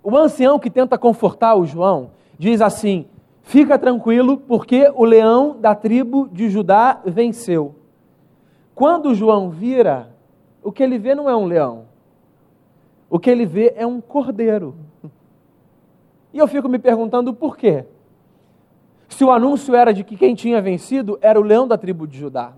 O 0.03 0.15
ancião 0.17 0.59
que 0.59 0.69
tenta 0.69 0.97
confortar 0.97 1.55
o 1.55 1.65
João 1.65 2.11
diz 2.37 2.61
assim: 2.61 3.05
Fica 3.43 3.77
tranquilo, 3.77 4.37
porque 4.37 4.91
o 4.95 5.03
leão 5.03 5.57
da 5.59 5.75
tribo 5.75 6.27
de 6.31 6.49
Judá 6.49 7.01
venceu. 7.05 7.75
Quando 8.73 9.13
João 9.13 9.49
vira, 9.49 10.15
o 10.63 10.71
que 10.71 10.83
ele 10.83 10.97
vê 10.97 11.15
não 11.15 11.29
é 11.29 11.35
um 11.35 11.45
leão. 11.45 11.85
O 13.09 13.19
que 13.19 13.29
ele 13.29 13.45
vê 13.45 13.73
é 13.75 13.85
um 13.85 13.99
cordeiro. 13.99 14.75
E 16.31 16.37
eu 16.37 16.47
fico 16.47 16.69
me 16.69 16.77
perguntando 16.77 17.33
por 17.33 17.57
quê? 17.57 17.85
Se 19.19 19.25
o 19.25 19.31
anúncio 19.31 19.75
era 19.75 19.93
de 19.93 20.01
que 20.01 20.15
quem 20.15 20.33
tinha 20.33 20.61
vencido 20.61 21.19
era 21.21 21.37
o 21.37 21.43
leão 21.43 21.67
da 21.67 21.77
tribo 21.77 22.07
de 22.07 22.17
Judá. 22.17 22.53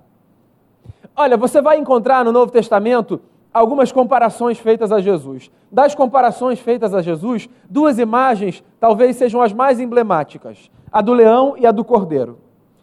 Olha, 1.15 1.35
você 1.35 1.59
vai 1.59 1.79
encontrar 1.79 2.23
no 2.23 2.31
Novo 2.31 2.51
Testamento 2.51 3.19
algumas 3.51 3.91
comparações 3.91 4.59
feitas 4.59 4.91
a 4.91 5.01
Jesus. 5.01 5.49
Das 5.71 5.95
comparações 5.95 6.59
feitas 6.59 6.93
a 6.93 7.01
Jesus, 7.01 7.49
duas 7.67 7.97
imagens 7.97 8.63
talvez 8.79 9.15
sejam 9.15 9.41
as 9.41 9.51
mais 9.51 9.79
emblemáticas 9.79 10.69
a 10.91 11.01
do 11.01 11.13
leão 11.13 11.55
e 11.57 11.65
a 11.65 11.71
do 11.71 11.83
cordeiro. 11.83 12.37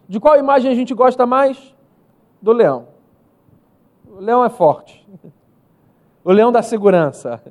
De 0.09 0.19
qual 0.19 0.37
imagem 0.37 0.69
a 0.69 0.75
gente 0.75 0.93
gosta 0.93 1.25
mais? 1.25 1.73
Do 2.41 2.51
leão. 2.51 2.87
O 4.11 4.19
leão 4.19 4.43
é 4.43 4.49
forte. 4.49 5.07
O 6.21 6.33
leão 6.33 6.51
dá 6.51 6.61
segurança. 6.61 7.41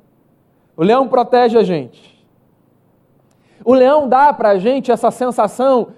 O 0.77 0.83
leão 0.83 1.07
protege 1.07 1.57
a 1.57 1.63
gente. 1.63 2.23
O 3.65 3.73
leão 3.73 4.07
dá 4.07 4.31
para 4.31 4.49
a 4.49 4.59
gente 4.59 4.91
essa 4.91 5.09
sensação 5.09 5.97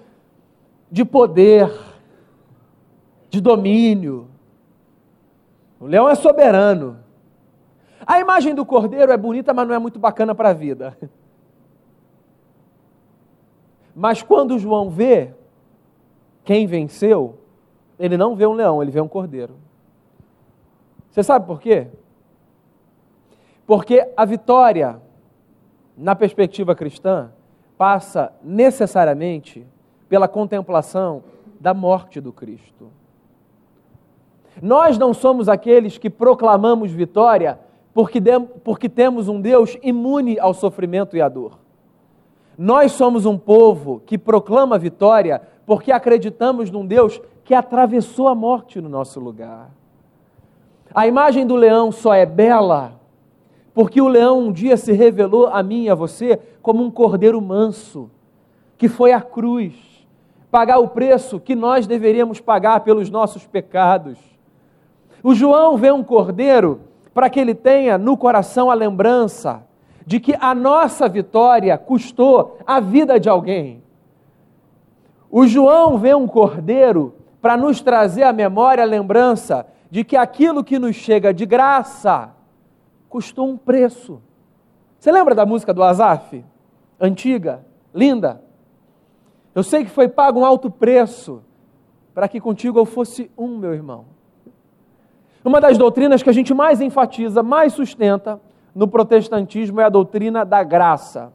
de 0.92 1.06
poder, 1.06 1.72
de 3.30 3.40
domínio. 3.40 4.28
O 5.80 5.86
leão 5.86 6.06
é 6.06 6.14
soberano. 6.14 6.98
A 8.06 8.20
imagem 8.20 8.54
do 8.54 8.66
cordeiro 8.66 9.10
é 9.10 9.16
bonita, 9.16 9.54
mas 9.54 9.66
não 9.66 9.74
é 9.74 9.78
muito 9.78 9.98
bacana 9.98 10.34
para 10.34 10.50
a 10.50 10.52
vida. 10.52 10.96
Mas 13.94 14.22
quando 14.22 14.58
João 14.58 14.88
vê 14.88 15.34
quem 16.44 16.66
venceu, 16.66 17.38
ele 17.98 18.16
não 18.16 18.34
vê 18.34 18.46
um 18.46 18.54
leão, 18.54 18.82
ele 18.82 18.90
vê 18.90 19.02
um 19.02 19.08
cordeiro. 19.08 19.54
Você 21.10 21.22
sabe 21.22 21.46
por 21.46 21.60
quê? 21.60 21.88
Porque 23.66 24.10
a 24.16 24.24
vitória, 24.24 24.98
na 25.94 26.16
perspectiva 26.16 26.74
cristã, 26.74 27.30
passa 27.76 28.32
necessariamente 28.42 29.66
pela 30.12 30.28
contemplação 30.28 31.22
da 31.58 31.72
morte 31.72 32.20
do 32.20 32.34
Cristo. 32.34 32.90
Nós 34.60 34.98
não 34.98 35.14
somos 35.14 35.48
aqueles 35.48 35.96
que 35.96 36.10
proclamamos 36.10 36.92
vitória 36.92 37.58
porque, 37.94 38.20
porque 38.62 38.90
temos 38.90 39.26
um 39.26 39.40
Deus 39.40 39.78
imune 39.82 40.38
ao 40.38 40.52
sofrimento 40.52 41.16
e 41.16 41.22
à 41.22 41.30
dor. 41.30 41.58
Nós 42.58 42.92
somos 42.92 43.24
um 43.24 43.38
povo 43.38 44.02
que 44.04 44.18
proclama 44.18 44.78
vitória 44.78 45.40
porque 45.64 45.90
acreditamos 45.90 46.70
num 46.70 46.84
Deus 46.84 47.18
que 47.42 47.54
atravessou 47.54 48.28
a 48.28 48.34
morte 48.34 48.82
no 48.82 48.90
nosso 48.90 49.18
lugar. 49.18 49.70
A 50.92 51.06
imagem 51.06 51.46
do 51.46 51.56
leão 51.56 51.90
só 51.90 52.12
é 52.12 52.26
bela 52.26 53.00
porque 53.72 53.98
o 53.98 54.08
leão 54.08 54.40
um 54.40 54.52
dia 54.52 54.76
se 54.76 54.92
revelou 54.92 55.46
a 55.46 55.62
mim 55.62 55.84
e 55.84 55.88
a 55.88 55.94
você 55.94 56.38
como 56.60 56.84
um 56.84 56.90
cordeiro 56.90 57.40
manso, 57.40 58.10
que 58.76 58.90
foi 58.90 59.14
à 59.14 59.22
cruz 59.22 59.91
pagar 60.52 60.78
o 60.80 60.88
preço 60.88 61.40
que 61.40 61.56
nós 61.56 61.86
deveríamos 61.86 62.38
pagar 62.38 62.80
pelos 62.80 63.08
nossos 63.08 63.46
pecados. 63.46 64.18
O 65.22 65.34
João 65.34 65.78
vê 65.78 65.90
um 65.90 66.04
cordeiro 66.04 66.82
para 67.14 67.30
que 67.30 67.40
ele 67.40 67.54
tenha 67.54 67.96
no 67.96 68.18
coração 68.18 68.70
a 68.70 68.74
lembrança 68.74 69.64
de 70.06 70.20
que 70.20 70.36
a 70.38 70.54
nossa 70.54 71.08
vitória 71.08 71.78
custou 71.78 72.58
a 72.66 72.80
vida 72.80 73.18
de 73.18 73.30
alguém. 73.30 73.82
O 75.30 75.46
João 75.46 75.96
vê 75.96 76.14
um 76.14 76.28
cordeiro 76.28 77.14
para 77.40 77.56
nos 77.56 77.80
trazer 77.80 78.24
à 78.24 78.32
memória 78.32 78.84
a 78.84 78.86
lembrança 78.86 79.66
de 79.90 80.04
que 80.04 80.18
aquilo 80.18 80.62
que 80.62 80.78
nos 80.78 80.96
chega 80.96 81.32
de 81.32 81.46
graça 81.46 82.30
custou 83.08 83.48
um 83.48 83.56
preço. 83.56 84.20
Você 84.98 85.10
lembra 85.10 85.34
da 85.34 85.46
música 85.46 85.72
do 85.72 85.82
Azaf? 85.82 86.44
Antiga, 87.00 87.64
linda. 87.94 88.51
Eu 89.54 89.62
sei 89.62 89.84
que 89.84 89.90
foi 89.90 90.08
pago 90.08 90.40
um 90.40 90.44
alto 90.44 90.70
preço 90.70 91.42
para 92.14 92.28
que 92.28 92.40
contigo 92.40 92.78
eu 92.78 92.84
fosse 92.84 93.30
um, 93.36 93.56
meu 93.58 93.74
irmão. 93.74 94.04
Uma 95.44 95.60
das 95.60 95.76
doutrinas 95.76 96.22
que 96.22 96.30
a 96.30 96.32
gente 96.32 96.54
mais 96.54 96.80
enfatiza, 96.80 97.42
mais 97.42 97.72
sustenta, 97.72 98.40
no 98.74 98.86
protestantismo 98.88 99.80
é 99.80 99.84
a 99.84 99.88
doutrina 99.88 100.44
da 100.44 100.62
graça. 100.62 101.32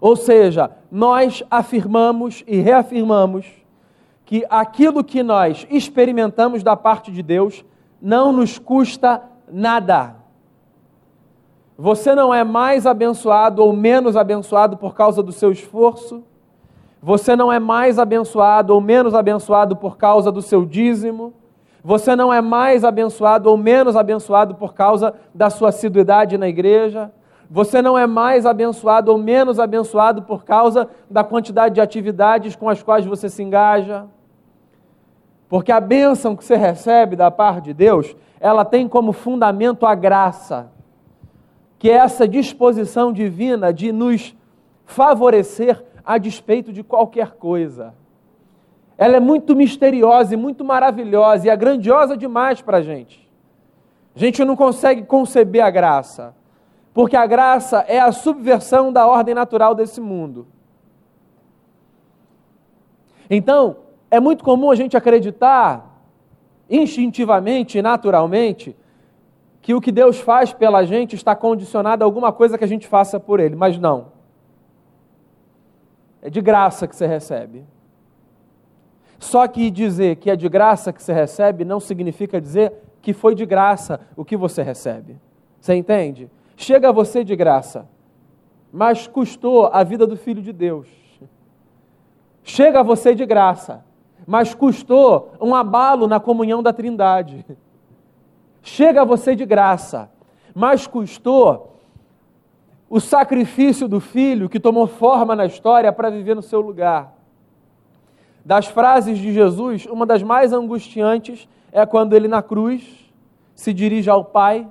Ou 0.00 0.16
seja, 0.16 0.70
nós 0.90 1.44
afirmamos 1.50 2.42
e 2.46 2.58
reafirmamos 2.58 3.46
que 4.24 4.46
aquilo 4.48 5.04
que 5.04 5.22
nós 5.22 5.66
experimentamos 5.70 6.62
da 6.62 6.76
parte 6.76 7.12
de 7.12 7.22
Deus 7.22 7.64
não 8.00 8.32
nos 8.32 8.58
custa 8.58 9.22
nada. 9.52 10.16
Você 11.76 12.14
não 12.14 12.32
é 12.32 12.44
mais 12.44 12.86
abençoado 12.86 13.62
ou 13.62 13.72
menos 13.72 14.16
abençoado 14.16 14.76
por 14.76 14.94
causa 14.94 15.22
do 15.22 15.32
seu 15.32 15.50
esforço. 15.52 16.22
Você 17.02 17.34
não 17.34 17.50
é 17.50 17.58
mais 17.58 17.98
abençoado 17.98 18.74
ou 18.74 18.80
menos 18.80 19.14
abençoado 19.14 19.74
por 19.74 19.96
causa 19.96 20.30
do 20.30 20.42
seu 20.42 20.66
dízimo. 20.66 21.32
Você 21.82 22.14
não 22.14 22.30
é 22.30 22.42
mais 22.42 22.84
abençoado 22.84 23.48
ou 23.48 23.56
menos 23.56 23.96
abençoado 23.96 24.54
por 24.54 24.74
causa 24.74 25.14
da 25.34 25.48
sua 25.48 25.70
assiduidade 25.70 26.36
na 26.36 26.46
igreja. 26.46 27.10
Você 27.50 27.80
não 27.80 27.96
é 27.96 28.06
mais 28.06 28.44
abençoado 28.44 29.10
ou 29.10 29.16
menos 29.16 29.58
abençoado 29.58 30.22
por 30.22 30.44
causa 30.44 30.88
da 31.08 31.24
quantidade 31.24 31.74
de 31.74 31.80
atividades 31.80 32.54
com 32.54 32.68
as 32.68 32.82
quais 32.82 33.06
você 33.06 33.30
se 33.30 33.42
engaja. 33.42 34.06
Porque 35.48 35.72
a 35.72 35.80
bênção 35.80 36.36
que 36.36 36.44
você 36.44 36.54
recebe 36.54 37.16
da 37.16 37.30
parte 37.30 37.64
de 37.64 37.74
Deus, 37.74 38.14
ela 38.38 38.64
tem 38.64 38.86
como 38.86 39.12
fundamento 39.12 39.84
a 39.84 39.94
graça, 39.94 40.70
que 41.78 41.90
é 41.90 41.94
essa 41.94 42.28
disposição 42.28 43.10
divina 43.10 43.72
de 43.72 43.90
nos 43.90 44.36
favorecer 44.84 45.82
a 46.04 46.18
despeito 46.18 46.72
de 46.72 46.82
qualquer 46.82 47.32
coisa. 47.32 47.94
Ela 48.96 49.16
é 49.16 49.20
muito 49.20 49.56
misteriosa 49.56 50.34
e 50.34 50.36
muito 50.36 50.64
maravilhosa 50.64 51.46
e 51.46 51.50
é 51.50 51.56
grandiosa 51.56 52.16
demais 52.16 52.60
para 52.60 52.78
a 52.78 52.82
gente. 52.82 53.28
A 54.14 54.18
gente 54.18 54.44
não 54.44 54.56
consegue 54.56 55.02
conceber 55.04 55.64
a 55.64 55.70
graça, 55.70 56.34
porque 56.92 57.16
a 57.16 57.26
graça 57.26 57.84
é 57.88 57.98
a 57.98 58.12
subversão 58.12 58.92
da 58.92 59.06
ordem 59.06 59.34
natural 59.34 59.74
desse 59.74 60.00
mundo. 60.00 60.46
Então, 63.30 63.76
é 64.10 64.18
muito 64.18 64.42
comum 64.42 64.70
a 64.70 64.74
gente 64.74 64.96
acreditar 64.96 66.02
instintivamente, 66.68 67.80
naturalmente, 67.80 68.76
que 69.62 69.74
o 69.74 69.80
que 69.80 69.92
Deus 69.92 70.18
faz 70.18 70.52
pela 70.52 70.84
gente 70.84 71.14
está 71.14 71.34
condicionado 71.34 72.02
a 72.02 72.06
alguma 72.06 72.32
coisa 72.32 72.58
que 72.58 72.64
a 72.64 72.68
gente 72.68 72.86
faça 72.86 73.20
por 73.20 73.40
Ele, 73.40 73.54
mas 73.54 73.78
não. 73.78 74.19
É 76.22 76.28
de 76.28 76.40
graça 76.40 76.86
que 76.86 76.94
você 76.94 77.06
recebe. 77.06 77.64
Só 79.18 79.46
que 79.46 79.70
dizer 79.70 80.16
que 80.16 80.30
é 80.30 80.36
de 80.36 80.48
graça 80.48 80.92
que 80.92 81.02
você 81.02 81.12
recebe 81.12 81.64
não 81.64 81.78
significa 81.78 82.40
dizer 82.40 82.72
que 83.02 83.12
foi 83.12 83.34
de 83.34 83.44
graça 83.44 84.00
o 84.16 84.24
que 84.24 84.36
você 84.36 84.62
recebe. 84.62 85.16
Você 85.60 85.74
entende? 85.74 86.30
Chega 86.56 86.88
a 86.88 86.92
você 86.92 87.22
de 87.22 87.36
graça, 87.36 87.88
mas 88.72 89.06
custou 89.06 89.66
a 89.66 89.82
vida 89.82 90.06
do 90.06 90.16
Filho 90.16 90.42
de 90.42 90.52
Deus. 90.52 90.88
Chega 92.42 92.80
a 92.80 92.82
você 92.82 93.14
de 93.14 93.26
graça, 93.26 93.84
mas 94.26 94.54
custou 94.54 95.32
um 95.40 95.54
abalo 95.54 96.06
na 96.06 96.18
comunhão 96.18 96.62
da 96.62 96.72
Trindade. 96.72 97.44
Chega 98.62 99.02
a 99.02 99.04
você 99.04 99.34
de 99.34 99.44
graça, 99.44 100.10
mas 100.54 100.86
custou 100.86 101.79
o 102.90 102.98
sacrifício 102.98 103.86
do 103.86 104.00
filho 104.00 104.48
que 104.48 104.58
tomou 104.58 104.88
forma 104.88 105.36
na 105.36 105.46
história 105.46 105.92
para 105.92 106.10
viver 106.10 106.34
no 106.34 106.42
seu 106.42 106.60
lugar. 106.60 107.14
Das 108.44 108.66
frases 108.66 109.16
de 109.16 109.32
Jesus, 109.32 109.86
uma 109.86 110.04
das 110.04 110.24
mais 110.24 110.52
angustiantes 110.52 111.48
é 111.70 111.86
quando 111.86 112.14
ele 112.14 112.26
na 112.26 112.42
cruz 112.42 113.08
se 113.54 113.72
dirige 113.72 114.10
ao 114.10 114.24
Pai, 114.24 114.66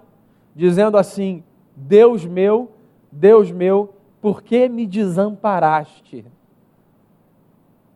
dizendo 0.53 0.97
assim: 0.97 1.41
Deus 1.73 2.25
meu, 2.25 2.69
Deus 3.09 3.51
meu, 3.51 3.93
por 4.21 4.43
que 4.43 4.67
me 4.67 4.85
desamparaste? 4.85 6.25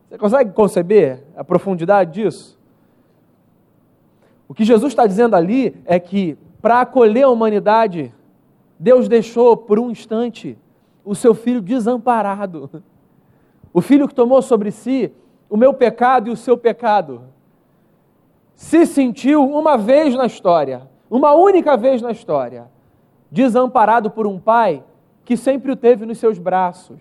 Você 0.08 0.18
consegue 0.18 0.54
conceber 0.54 1.24
a 1.36 1.44
profundidade 1.44 2.14
disso? 2.14 2.58
O 4.48 4.54
que 4.54 4.64
Jesus 4.64 4.94
está 4.94 5.06
dizendo 5.06 5.36
ali 5.36 5.76
é 5.84 6.00
que, 6.00 6.38
para 6.62 6.80
acolher 6.80 7.24
a 7.24 7.30
humanidade, 7.30 8.14
Deus 8.84 9.08
deixou 9.08 9.56
por 9.56 9.80
um 9.80 9.90
instante 9.90 10.58
o 11.06 11.16
seu 11.16 11.34
filho 11.34 11.62
desamparado. 11.62 12.84
O 13.74 13.80
filho 13.80 14.10
que 14.10 14.14
tomou 14.14 14.42
sobre 14.42 14.72
si 14.72 15.10
o 15.50 15.56
meu 15.56 15.74
pecado 15.74 16.28
e 16.28 16.32
o 16.32 16.36
seu 16.36 16.58
pecado. 16.58 17.22
Se 18.56 18.86
sentiu 18.86 19.50
uma 19.50 19.78
vez 19.78 20.14
na 20.16 20.26
história, 20.26 20.82
uma 21.10 21.32
única 21.32 21.78
vez 21.78 22.02
na 22.02 22.12
história, 22.12 22.70
desamparado 23.32 24.12
por 24.12 24.28
um 24.28 24.38
pai 24.38 24.84
que 25.24 25.38
sempre 25.38 25.72
o 25.72 25.78
teve 25.78 26.06
nos 26.06 26.18
seus 26.18 26.38
braços. 26.38 27.00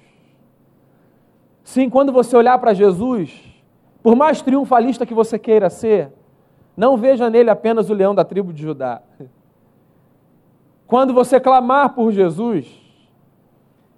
Sim, 1.64 1.90
quando 1.90 2.12
você 2.12 2.36
olhar 2.36 2.60
para 2.60 2.74
Jesus, 2.74 3.42
por 4.04 4.14
mais 4.14 4.40
triunfalista 4.40 5.04
que 5.04 5.14
você 5.14 5.36
queira 5.36 5.68
ser, 5.68 6.12
não 6.76 6.96
veja 6.96 7.28
nele 7.28 7.50
apenas 7.50 7.90
o 7.90 7.94
leão 7.94 8.14
da 8.14 8.24
tribo 8.24 8.52
de 8.52 8.62
Judá. 8.62 9.02
Quando 10.92 11.14
você 11.14 11.40
clamar 11.40 11.94
por 11.94 12.12
Jesus, 12.12 12.66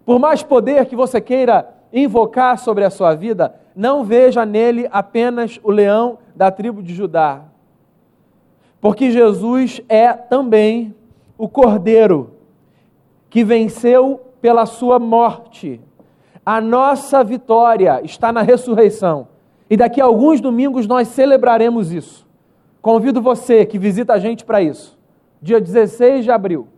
por 0.06 0.20
mais 0.20 0.44
poder 0.44 0.86
que 0.86 0.94
você 0.94 1.20
queira 1.20 1.74
invocar 1.92 2.56
sobre 2.56 2.84
a 2.84 2.90
sua 2.90 3.16
vida, 3.16 3.52
não 3.74 4.04
veja 4.04 4.46
nele 4.46 4.88
apenas 4.92 5.58
o 5.64 5.72
leão 5.72 6.18
da 6.36 6.52
tribo 6.52 6.80
de 6.80 6.94
Judá. 6.94 7.40
Porque 8.80 9.10
Jesus 9.10 9.80
é 9.88 10.12
também 10.12 10.94
o 11.36 11.48
cordeiro 11.48 12.34
que 13.28 13.42
venceu 13.42 14.20
pela 14.40 14.64
sua 14.64 15.00
morte 15.00 15.80
a 16.46 16.60
nossa 16.60 17.24
vitória 17.24 18.02
está 18.04 18.32
na 18.32 18.42
ressurreição. 18.42 19.26
E 19.68 19.76
daqui 19.76 20.00
a 20.00 20.04
alguns 20.04 20.40
domingos 20.40 20.86
nós 20.86 21.08
celebraremos 21.08 21.90
isso. 21.90 22.24
Convido 22.80 23.20
você 23.20 23.66
que 23.66 23.80
visita 23.80 24.12
a 24.12 24.18
gente 24.20 24.44
para 24.44 24.62
isso. 24.62 24.96
Dia 25.42 25.60
16 25.60 26.22
de 26.22 26.30
abril. 26.30 26.68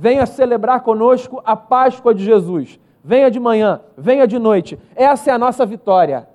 Venha 0.00 0.24
celebrar 0.24 0.80
conosco 0.80 1.42
a 1.44 1.54
Páscoa 1.54 2.14
de 2.14 2.24
Jesus. 2.24 2.80
Venha 3.04 3.30
de 3.30 3.38
manhã, 3.38 3.82
venha 3.98 4.26
de 4.26 4.38
noite. 4.38 4.78
Essa 4.96 5.30
é 5.30 5.34
a 5.34 5.38
nossa 5.38 5.66
vitória. 5.66 6.26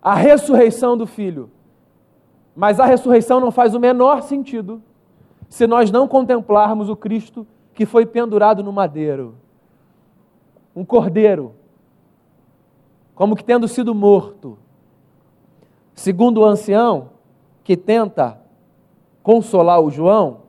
A 0.00 0.14
ressurreição 0.14 0.96
do 0.96 1.08
Filho. 1.08 1.50
Mas 2.54 2.78
a 2.78 2.86
ressurreição 2.86 3.40
não 3.40 3.50
faz 3.50 3.74
o 3.74 3.80
menor 3.80 4.22
sentido 4.22 4.80
se 5.48 5.66
nós 5.66 5.90
não 5.90 6.06
contemplarmos 6.06 6.88
o 6.88 6.94
Cristo 6.94 7.44
que 7.74 7.84
foi 7.84 8.06
pendurado 8.06 8.62
no 8.62 8.72
madeiro 8.72 9.34
um 10.76 10.84
cordeiro, 10.84 11.54
como 13.14 13.34
que 13.34 13.42
tendo 13.42 13.66
sido 13.66 13.94
morto. 13.94 14.58
Segundo 15.94 16.42
o 16.42 16.44
ancião, 16.44 17.08
que 17.64 17.78
tenta 17.78 18.38
consolar 19.22 19.80
o 19.80 19.90
João, 19.90 20.42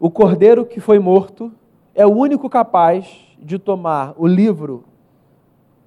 o 0.00 0.10
cordeiro 0.10 0.64
que 0.64 0.80
foi 0.80 0.98
morto 0.98 1.52
é 1.94 2.06
o 2.06 2.10
único 2.10 2.48
capaz 2.48 3.06
de 3.38 3.58
tomar 3.58 4.14
o 4.16 4.26
livro 4.26 4.84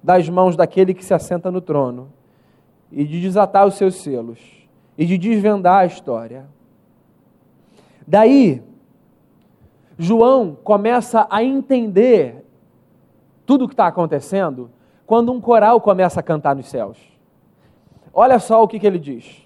das 0.00 0.28
mãos 0.28 0.56
daquele 0.56 0.94
que 0.94 1.04
se 1.04 1.12
assenta 1.12 1.50
no 1.50 1.60
trono 1.60 2.12
e 2.92 3.04
de 3.04 3.20
desatar 3.20 3.66
os 3.66 3.74
seus 3.74 3.96
selos 3.96 4.38
e 4.96 5.04
de 5.04 5.18
desvendar 5.18 5.80
a 5.80 5.86
história. 5.86 6.46
Daí, 8.06 8.62
João 9.98 10.56
começa 10.62 11.26
a 11.28 11.42
entender 11.42 12.44
tudo 13.44 13.64
o 13.64 13.68
que 13.68 13.74
está 13.74 13.88
acontecendo 13.88 14.70
quando 15.04 15.32
um 15.32 15.40
coral 15.40 15.80
começa 15.80 16.20
a 16.20 16.22
cantar 16.22 16.54
nos 16.54 16.68
céus. 16.68 16.98
Olha 18.12 18.38
só 18.38 18.62
o 18.62 18.68
que, 18.68 18.78
que 18.78 18.86
ele 18.86 18.98
diz. 18.98 19.43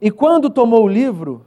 E 0.00 0.10
quando 0.10 0.50
tomou 0.50 0.84
o 0.84 0.88
livro, 0.88 1.44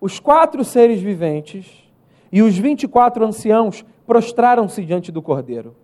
os 0.00 0.20
quatro 0.20 0.64
seres 0.64 1.00
viventes 1.00 1.90
e 2.30 2.42
os 2.42 2.56
vinte 2.56 2.84
e 2.84 2.88
quatro 2.88 3.24
anciãos 3.24 3.84
prostraram-se 4.06 4.84
diante 4.84 5.10
do 5.10 5.20
cordeiro, 5.20 5.74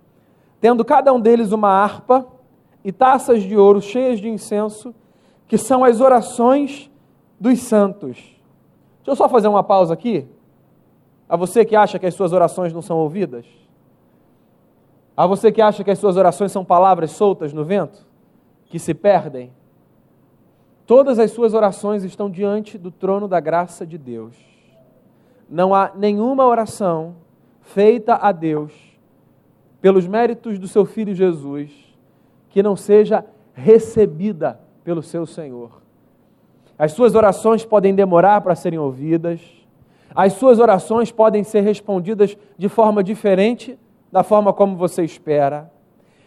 tendo 0.61 0.85
cada 0.85 1.13
um 1.13 1.21
deles 1.21 1.51
uma 1.51 1.69
harpa 1.69 2.27
e 2.85 2.93
taças 2.93 3.43
de 3.43 3.57
ouro 3.57 3.81
cheias 3.81 4.21
de 4.21 4.29
incenso, 4.29 4.95
que 5.49 5.59
são 5.59 5.85
as 5.85 6.01
orações 6.01 6.91
dos 7.39 7.59
santos. 7.61 8.17
Deixa 8.17 9.11
eu 9.11 9.17
só 9.17 9.29
fazer 9.29 9.49
uma 9.49 9.65
pausa 9.65 9.93
aqui. 9.93 10.27
A 11.29 11.37
você 11.37 11.65
que 11.65 11.75
acha 11.75 11.99
que 11.99 12.07
as 12.07 12.15
suas 12.15 12.33
orações 12.33 12.73
não 12.73 12.83
são 12.83 12.99
ouvidas? 12.99 13.45
A 15.17 15.27
você 15.27 15.51
que 15.51 15.61
acha 15.61 15.83
que 15.83 15.91
as 15.91 15.99
suas 15.99 16.17
orações 16.17 16.53
são 16.53 16.65
palavras 16.65 17.11
soltas 17.11 17.53
no 17.53 17.65
vento, 17.65 18.07
que 18.67 18.79
se 18.79 18.95
perdem? 18.95 19.53
Todas 20.87 21.19
as 21.19 21.31
suas 21.31 21.55
orações 21.55 22.05
estão 22.05 22.31
diante 22.31 22.77
do 22.77 22.91
trono 22.91 23.29
da 23.29 23.41
graça 23.41 23.87
de 23.87 23.97
Deus. 23.97 24.37
Não 25.49 25.75
há 25.75 25.93
nenhuma 25.95 26.47
oração 26.47 27.17
feita 27.61 28.15
a 28.15 28.33
Deus 28.33 28.73
pelos 29.81 30.07
méritos 30.07 30.59
do 30.59 30.67
seu 30.67 30.85
filho 30.85 31.15
Jesus 31.15 31.71
que 32.49 32.63
não 32.63 32.77
seja 32.77 33.25
recebida 33.55 34.61
pelo 34.85 35.03
seu 35.03 35.27
Senhor. 35.27 35.83
As 36.79 36.93
suas 36.93 37.15
orações 37.15 37.65
podem 37.65 37.95
demorar 37.95 38.41
para 38.41 38.55
serem 38.55 38.79
ouvidas, 38.79 39.41
as 40.15 40.35
suas 40.35 40.59
orações 40.59 41.11
podem 41.11 41.43
ser 41.43 41.61
respondidas 41.61 42.37
de 42.59 42.69
forma 42.69 43.03
diferente 43.03 43.79
da 44.11 44.23
forma 44.23 44.53
como 44.53 44.77
você 44.77 45.03
espera, 45.03 45.71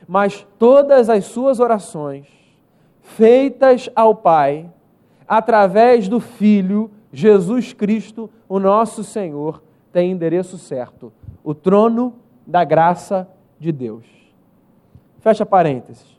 mas 0.08 0.48
todas 0.58 1.10
as 1.10 1.26
suas 1.26 1.60
orações, 1.60 2.26
feitas 3.06 3.90
ao 3.96 4.16
Pai, 4.16 4.70
através 5.28 6.08
do 6.08 6.20
Filho, 6.20 6.92
Jesus 7.14 7.72
Cristo, 7.72 8.30
o 8.50 8.60
nosso 8.60 9.04
Senhor, 9.04 9.64
têm 9.94 10.12
endereço 10.12 10.58
certo: 10.58 11.14
o 11.44 11.54
trono 11.54 12.16
da 12.46 12.64
graça 12.64 13.30
de 13.60 13.72
Deus. 13.72 14.06
Fecha 15.20 15.46
parênteses. 15.46 16.16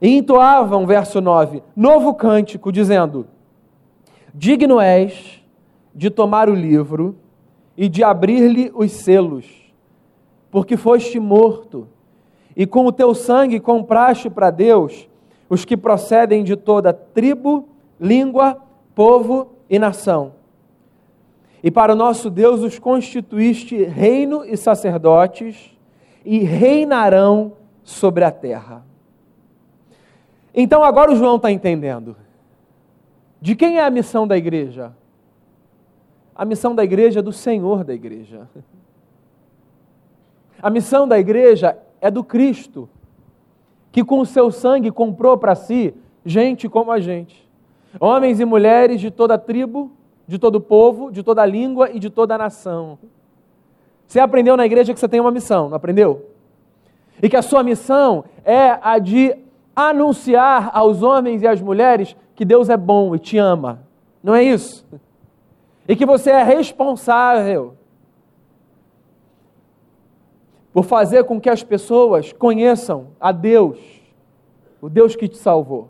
E 0.00 0.16
entoavam, 0.16 0.86
verso 0.86 1.20
9, 1.20 1.62
novo 1.74 2.14
cântico, 2.14 2.70
dizendo: 2.70 3.26
Digno 4.32 4.80
és 4.80 5.42
de 5.94 6.08
tomar 6.08 6.48
o 6.48 6.54
livro 6.54 7.16
e 7.76 7.88
de 7.88 8.04
abrir-lhe 8.04 8.70
os 8.74 8.92
selos, 8.92 9.46
porque 10.50 10.76
foste 10.76 11.18
morto, 11.18 11.88
e 12.54 12.66
com 12.66 12.86
o 12.86 12.92
teu 12.92 13.14
sangue 13.14 13.60
compraste 13.60 14.30
para 14.30 14.50
Deus 14.50 15.08
os 15.48 15.64
que 15.64 15.76
procedem 15.76 16.42
de 16.42 16.56
toda 16.56 16.92
tribo, 16.92 17.68
língua, 18.00 18.60
povo 18.94 19.52
e 19.68 19.78
nação. 19.78 20.32
E 21.62 21.70
para 21.70 21.92
o 21.92 21.96
nosso 21.96 22.30
Deus 22.30 22.62
os 22.62 22.78
constituíste 22.78 23.82
reino 23.84 24.44
e 24.44 24.56
sacerdotes, 24.56 25.76
e 26.24 26.38
reinarão 26.40 27.52
sobre 27.84 28.24
a 28.24 28.32
terra. 28.32 28.84
Então 30.52 30.82
agora 30.82 31.12
o 31.12 31.16
João 31.16 31.36
está 31.36 31.52
entendendo. 31.52 32.16
De 33.40 33.54
quem 33.54 33.78
é 33.78 33.84
a 33.84 33.90
missão 33.90 34.26
da 34.26 34.36
igreja? 34.36 34.92
A 36.34 36.44
missão 36.44 36.74
da 36.74 36.82
igreja 36.82 37.20
é 37.20 37.22
do 37.22 37.32
Senhor 37.32 37.84
da 37.84 37.94
igreja. 37.94 38.48
A 40.60 40.68
missão 40.68 41.06
da 41.06 41.18
igreja 41.18 41.78
é 42.00 42.10
do 42.10 42.24
Cristo, 42.24 42.88
que 43.96 44.04
com 44.04 44.20
o 44.20 44.26
seu 44.26 44.50
sangue 44.50 44.90
comprou 44.90 45.38
para 45.38 45.54
si 45.54 45.94
gente 46.22 46.68
como 46.68 46.92
a 46.92 47.00
gente. 47.00 47.48
Homens 47.98 48.38
e 48.38 48.44
mulheres 48.44 49.00
de 49.00 49.10
toda 49.10 49.38
tribo, 49.38 49.90
de 50.28 50.38
todo 50.38 50.60
povo, 50.60 51.10
de 51.10 51.22
toda 51.22 51.46
língua 51.46 51.88
e 51.90 51.98
de 51.98 52.10
toda 52.10 52.36
nação. 52.36 52.98
Você 54.06 54.20
aprendeu 54.20 54.54
na 54.54 54.66
igreja 54.66 54.92
que 54.92 55.00
você 55.00 55.08
tem 55.08 55.18
uma 55.18 55.30
missão, 55.30 55.70
não 55.70 55.78
aprendeu? 55.78 56.26
E 57.22 57.30
que 57.30 57.38
a 57.38 57.40
sua 57.40 57.62
missão 57.62 58.26
é 58.44 58.78
a 58.82 58.98
de 58.98 59.34
anunciar 59.74 60.72
aos 60.74 61.02
homens 61.02 61.40
e 61.40 61.46
às 61.46 61.62
mulheres 61.62 62.14
que 62.34 62.44
Deus 62.44 62.68
é 62.68 62.76
bom 62.76 63.14
e 63.14 63.18
te 63.18 63.38
ama. 63.38 63.80
Não 64.22 64.34
é 64.34 64.44
isso? 64.44 64.84
E 65.88 65.96
que 65.96 66.04
você 66.04 66.32
é 66.32 66.42
responsável 66.42 67.75
por 70.76 70.84
fazer 70.84 71.24
com 71.24 71.40
que 71.40 71.48
as 71.48 71.62
pessoas 71.62 72.34
conheçam 72.34 73.06
a 73.18 73.32
Deus, 73.32 73.78
o 74.78 74.90
Deus 74.90 75.16
que 75.16 75.26
te 75.26 75.38
salvou. 75.38 75.88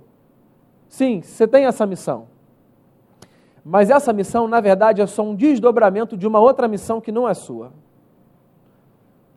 Sim, 0.88 1.22
você 1.22 1.44
tem 1.44 1.64
essa 1.64 1.84
missão. 1.84 2.28
Mas 3.64 3.90
essa 3.90 4.12
missão, 4.12 4.46
na 4.46 4.60
verdade, 4.60 5.02
é 5.02 5.06
só 5.08 5.24
um 5.24 5.34
desdobramento 5.34 6.16
de 6.16 6.24
uma 6.24 6.38
outra 6.38 6.68
missão 6.68 7.00
que 7.00 7.10
não 7.10 7.28
é 7.28 7.34
sua. 7.34 7.72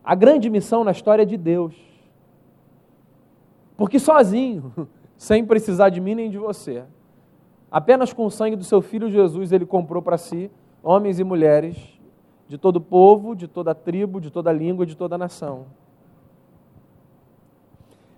A 0.04 0.14
grande 0.14 0.48
missão 0.48 0.84
na 0.84 0.92
história 0.92 1.22
é 1.24 1.26
de 1.26 1.36
Deus. 1.36 1.74
Porque 3.76 3.98
sozinho, 3.98 4.72
sem 5.18 5.44
precisar 5.44 5.88
de 5.88 6.00
mim 6.00 6.14
nem 6.14 6.30
de 6.30 6.38
você, 6.38 6.84
apenas 7.68 8.12
com 8.12 8.24
o 8.24 8.30
sangue 8.30 8.54
do 8.54 8.62
seu 8.62 8.80
filho 8.80 9.10
Jesus, 9.10 9.50
ele 9.50 9.66
comprou 9.66 10.00
para 10.00 10.16
si 10.16 10.48
homens 10.80 11.18
e 11.18 11.24
mulheres 11.24 11.99
de 12.50 12.58
todo 12.58 12.80
povo, 12.80 13.36
de 13.36 13.46
toda 13.46 13.72
tribo, 13.76 14.20
de 14.20 14.28
toda 14.28 14.52
língua, 14.52 14.84
de 14.84 14.96
toda 14.96 15.16
nação. 15.16 15.66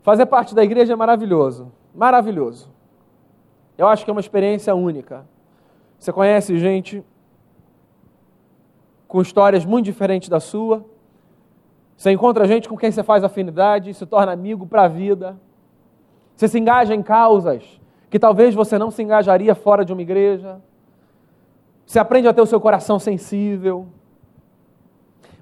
Fazer 0.03 0.25
parte 0.25 0.55
da 0.55 0.65
igreja 0.65 0.95
é 0.95 0.97
maravilhoso, 0.97 1.71
maravilhoso. 1.95 2.71
Eu 3.77 3.87
acho 3.87 4.07
que 4.07 4.11
é 4.11 4.15
uma 4.15 4.23
experiência 4.23 4.75
única. 4.75 5.27
Você 5.99 6.11
conhece 6.11 6.57
gente 6.59 7.05
com 9.07 9.21
histórias 9.21 9.67
muito 9.67 9.85
diferentes 9.85 10.31
da 10.31 10.41
sua. 10.41 10.83
Você 11.95 12.11
encontra 12.11 12.47
gente 12.47 12.71
com 12.71 12.77
quem 12.79 12.91
você 12.91 13.03
faz 13.03 13.23
afinidade, 13.23 13.93
se 13.93 14.07
torna 14.07 14.33
amigo 14.33 14.67
para 14.67 14.85
a 14.85 14.89
vida. 14.89 15.39
Você 16.35 16.49
se 16.49 16.59
engaja 16.59 16.95
em 16.95 17.03
causas 17.03 17.79
que 18.09 18.19
talvez 18.19 18.55
você 18.55 18.79
não 18.79 18.91
se 18.91 19.03
engajaria 19.03 19.55
fora 19.55 19.85
de 19.85 19.93
uma 19.93 20.01
igreja. 20.01 20.59
Você 21.85 21.99
aprende 21.99 22.29
a 22.29 22.33
ter 22.33 22.41
o 22.41 22.47
seu 22.47 22.63
coração 22.63 22.99
sensível. 22.99 23.89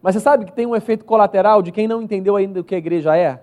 Mas 0.02 0.14
você 0.14 0.20
sabe 0.20 0.44
que 0.44 0.52
tem 0.52 0.66
um 0.66 0.74
efeito 0.74 1.04
colateral 1.04 1.62
de 1.62 1.70
quem 1.70 1.86
não 1.86 2.00
entendeu 2.00 2.36
ainda 2.36 2.60
o 2.60 2.64
que 2.64 2.74
a 2.74 2.78
igreja 2.78 3.16
é? 3.16 3.42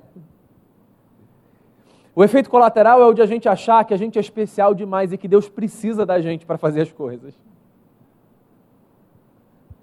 O 2.16 2.24
efeito 2.24 2.50
colateral 2.50 3.00
é 3.00 3.06
o 3.06 3.14
de 3.14 3.22
a 3.22 3.28
gente 3.28 3.48
achar 3.48 3.86
que 3.86 3.94
a 3.94 3.98
gente 3.98 4.18
é 4.18 4.22
especial 4.22 4.74
demais 4.74 5.14
e 5.14 5.18
que 5.18 5.28
Deus 5.28 5.48
precisa 5.48 6.04
da 6.04 6.20
gente 6.20 6.48
para 6.48 6.58
fazer 6.58 6.82
as 6.82 6.92
coisas. 6.92 7.38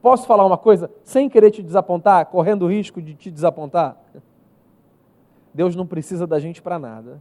Posso 0.02 0.26
falar 0.26 0.44
uma 0.44 0.58
coisa 0.58 0.90
sem 1.04 1.28
querer 1.28 1.52
te 1.52 1.62
desapontar, 1.62 2.26
correndo 2.26 2.64
o 2.64 2.68
risco 2.68 3.00
de 3.00 3.14
te 3.14 3.30
desapontar? 3.30 3.96
Deus 5.54 5.76
não 5.76 5.86
precisa 5.86 6.26
da 6.26 6.40
gente 6.40 6.60
para 6.60 6.76
nada. 6.76 7.20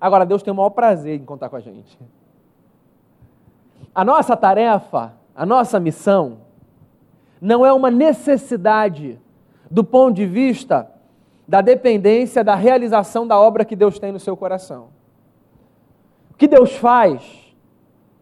Agora, 0.00 0.26
Deus 0.26 0.42
tem 0.42 0.52
o 0.52 0.56
maior 0.56 0.70
prazer 0.70 1.20
em 1.20 1.24
contar 1.24 1.48
com 1.48 1.54
a 1.54 1.60
gente. 1.60 1.96
A 3.94 4.04
nossa 4.04 4.36
tarefa, 4.36 5.14
a 5.34 5.46
nossa 5.46 5.80
missão, 5.80 6.38
não 7.40 7.64
é 7.64 7.72
uma 7.72 7.90
necessidade 7.90 9.18
do 9.70 9.82
ponto 9.82 10.14
de 10.14 10.26
vista 10.26 10.90
da 11.46 11.60
dependência 11.60 12.44
da 12.44 12.54
realização 12.54 13.26
da 13.26 13.38
obra 13.38 13.64
que 13.64 13.74
Deus 13.74 13.98
tem 13.98 14.12
no 14.12 14.20
seu 14.20 14.36
coração. 14.36 14.88
O 16.30 16.34
que 16.34 16.46
Deus 16.46 16.76
faz, 16.76 17.54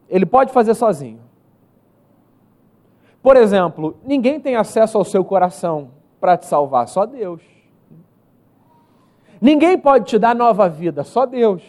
Ele 0.08 0.24
pode 0.24 0.52
fazer 0.52 0.74
sozinho. 0.74 1.20
Por 3.22 3.36
exemplo, 3.36 3.96
ninguém 4.04 4.40
tem 4.40 4.56
acesso 4.56 4.96
ao 4.96 5.04
seu 5.04 5.24
coração 5.24 5.90
para 6.20 6.36
te 6.36 6.46
salvar, 6.46 6.88
só 6.88 7.04
Deus. 7.04 7.42
Ninguém 9.40 9.78
pode 9.78 10.06
te 10.06 10.18
dar 10.18 10.34
nova 10.34 10.68
vida, 10.68 11.04
só 11.04 11.26
Deus. 11.26 11.62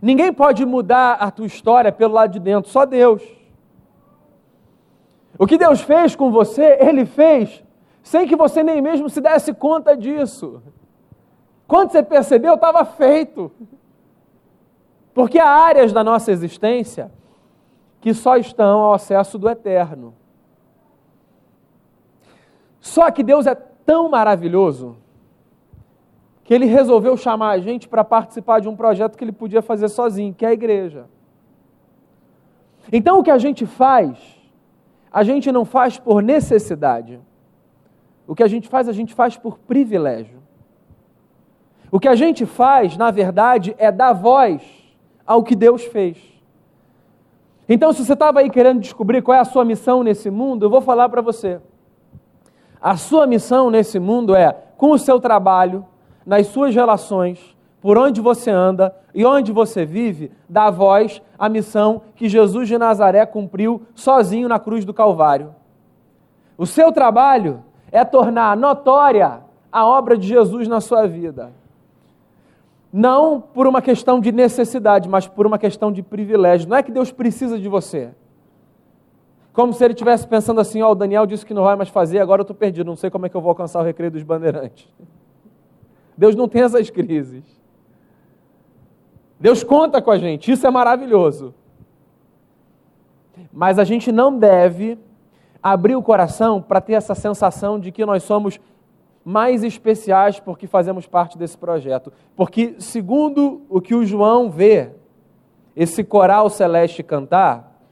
Ninguém 0.00 0.32
pode 0.32 0.64
mudar 0.64 1.14
a 1.14 1.30
tua 1.30 1.46
história 1.46 1.92
pelo 1.92 2.14
lado 2.14 2.32
de 2.32 2.40
dentro, 2.40 2.70
só 2.70 2.84
Deus. 2.84 3.22
O 5.42 5.46
que 5.46 5.58
Deus 5.58 5.80
fez 5.80 6.14
com 6.14 6.30
você, 6.30 6.78
Ele 6.80 7.04
fez 7.04 7.64
sem 8.00 8.28
que 8.28 8.36
você 8.36 8.62
nem 8.62 8.80
mesmo 8.80 9.10
se 9.10 9.20
desse 9.20 9.52
conta 9.52 9.96
disso. 9.96 10.62
Quando 11.66 11.90
você 11.90 12.00
percebeu, 12.00 12.54
estava 12.54 12.84
feito. 12.84 13.50
Porque 15.12 15.40
há 15.40 15.48
áreas 15.48 15.92
da 15.92 16.04
nossa 16.04 16.30
existência 16.30 17.10
que 18.00 18.14
só 18.14 18.36
estão 18.36 18.82
ao 18.82 18.94
acesso 18.94 19.36
do 19.36 19.50
eterno. 19.50 20.14
Só 22.80 23.10
que 23.10 23.24
Deus 23.24 23.44
é 23.44 23.56
tão 23.56 24.08
maravilhoso 24.08 24.96
que 26.44 26.54
ele 26.54 26.66
resolveu 26.66 27.16
chamar 27.16 27.50
a 27.50 27.58
gente 27.58 27.88
para 27.88 28.04
participar 28.04 28.60
de 28.60 28.68
um 28.68 28.76
projeto 28.76 29.18
que 29.18 29.24
ele 29.24 29.32
podia 29.32 29.60
fazer 29.60 29.88
sozinho, 29.88 30.32
que 30.32 30.46
é 30.46 30.50
a 30.50 30.52
igreja. 30.52 31.06
Então 32.92 33.18
o 33.18 33.24
que 33.24 33.30
a 33.32 33.38
gente 33.38 33.66
faz, 33.66 34.40
a 35.12 35.22
gente 35.22 35.52
não 35.52 35.64
faz 35.64 35.98
por 35.98 36.22
necessidade. 36.22 37.20
O 38.26 38.34
que 38.34 38.42
a 38.42 38.48
gente 38.48 38.68
faz, 38.68 38.88
a 38.88 38.92
gente 38.92 39.12
faz 39.12 39.36
por 39.36 39.58
privilégio. 39.58 40.40
O 41.90 42.00
que 42.00 42.08
a 42.08 42.14
gente 42.14 42.46
faz, 42.46 42.96
na 42.96 43.10
verdade, 43.10 43.74
é 43.78 43.92
dar 43.92 44.14
voz 44.14 44.62
ao 45.26 45.42
que 45.42 45.54
Deus 45.54 45.84
fez. 45.84 46.16
Então, 47.68 47.92
se 47.92 48.04
você 48.04 48.14
estava 48.14 48.40
aí 48.40 48.48
querendo 48.48 48.80
descobrir 48.80 49.20
qual 49.22 49.36
é 49.36 49.40
a 49.40 49.44
sua 49.44 49.64
missão 49.64 50.02
nesse 50.02 50.30
mundo, 50.30 50.64
eu 50.64 50.70
vou 50.70 50.80
falar 50.80 51.08
para 51.10 51.20
você. 51.20 51.60
A 52.80 52.96
sua 52.96 53.26
missão 53.26 53.70
nesse 53.70 53.98
mundo 53.98 54.34
é, 54.34 54.56
com 54.76 54.92
o 54.92 54.98
seu 54.98 55.20
trabalho, 55.20 55.84
nas 56.24 56.46
suas 56.46 56.74
relações, 56.74 57.51
por 57.82 57.98
onde 57.98 58.20
você 58.20 58.48
anda 58.48 58.94
e 59.12 59.26
onde 59.26 59.50
você 59.50 59.84
vive, 59.84 60.30
dar 60.48 60.70
voz 60.70 61.20
à 61.36 61.48
missão 61.48 62.02
que 62.14 62.28
Jesus 62.28 62.68
de 62.68 62.78
Nazaré 62.78 63.26
cumpriu 63.26 63.82
sozinho 63.92 64.48
na 64.48 64.60
cruz 64.60 64.84
do 64.84 64.94
Calvário. 64.94 65.52
O 66.56 66.64
seu 66.64 66.92
trabalho 66.92 67.64
é 67.90 68.04
tornar 68.04 68.56
notória 68.56 69.40
a 69.70 69.84
obra 69.84 70.16
de 70.16 70.28
Jesus 70.28 70.68
na 70.68 70.80
sua 70.80 71.08
vida. 71.08 71.50
Não 72.92 73.40
por 73.40 73.66
uma 73.66 73.82
questão 73.82 74.20
de 74.20 74.30
necessidade, 74.30 75.08
mas 75.08 75.26
por 75.26 75.44
uma 75.44 75.58
questão 75.58 75.90
de 75.90 76.02
privilégio. 76.02 76.68
Não 76.68 76.76
é 76.76 76.82
que 76.82 76.92
Deus 76.92 77.10
precisa 77.10 77.58
de 77.58 77.68
você. 77.68 78.10
Como 79.52 79.72
se 79.72 79.82
ele 79.82 79.92
estivesse 79.92 80.26
pensando 80.26 80.60
assim: 80.60 80.82
ó, 80.82 80.88
oh, 80.88 80.92
o 80.92 80.94
Daniel 80.94 81.26
disse 81.26 81.44
que 81.44 81.54
não 81.54 81.64
vai 81.64 81.74
mais 81.74 81.88
fazer, 81.88 82.20
agora 82.20 82.40
eu 82.40 82.44
estou 82.44 82.54
perdido, 82.54 82.86
não 82.86 82.96
sei 82.96 83.10
como 83.10 83.26
é 83.26 83.28
que 83.28 83.36
eu 83.36 83.40
vou 83.40 83.48
alcançar 83.48 83.80
o 83.80 83.82
recreio 83.82 84.12
dos 84.12 84.22
bandeirantes. 84.22 84.88
Deus 86.16 86.36
não 86.36 86.46
tem 86.46 86.62
essas 86.62 86.90
crises. 86.90 87.61
Deus 89.42 89.64
conta 89.64 90.00
com 90.00 90.12
a 90.12 90.18
gente, 90.18 90.52
isso 90.52 90.64
é 90.64 90.70
maravilhoso. 90.70 91.52
Mas 93.52 93.76
a 93.76 93.82
gente 93.82 94.12
não 94.12 94.38
deve 94.38 94.96
abrir 95.60 95.96
o 95.96 96.02
coração 96.02 96.62
para 96.62 96.80
ter 96.80 96.92
essa 96.92 97.12
sensação 97.12 97.80
de 97.80 97.90
que 97.90 98.06
nós 98.06 98.22
somos 98.22 98.60
mais 99.24 99.64
especiais 99.64 100.38
porque 100.38 100.68
fazemos 100.68 101.08
parte 101.08 101.36
desse 101.36 101.58
projeto. 101.58 102.12
Porque, 102.36 102.76
segundo 102.78 103.62
o 103.68 103.80
que 103.80 103.96
o 103.96 104.06
João 104.06 104.48
vê, 104.48 104.92
esse 105.74 106.04
coral 106.04 106.48
celeste 106.48 107.02
cantar, 107.02 107.82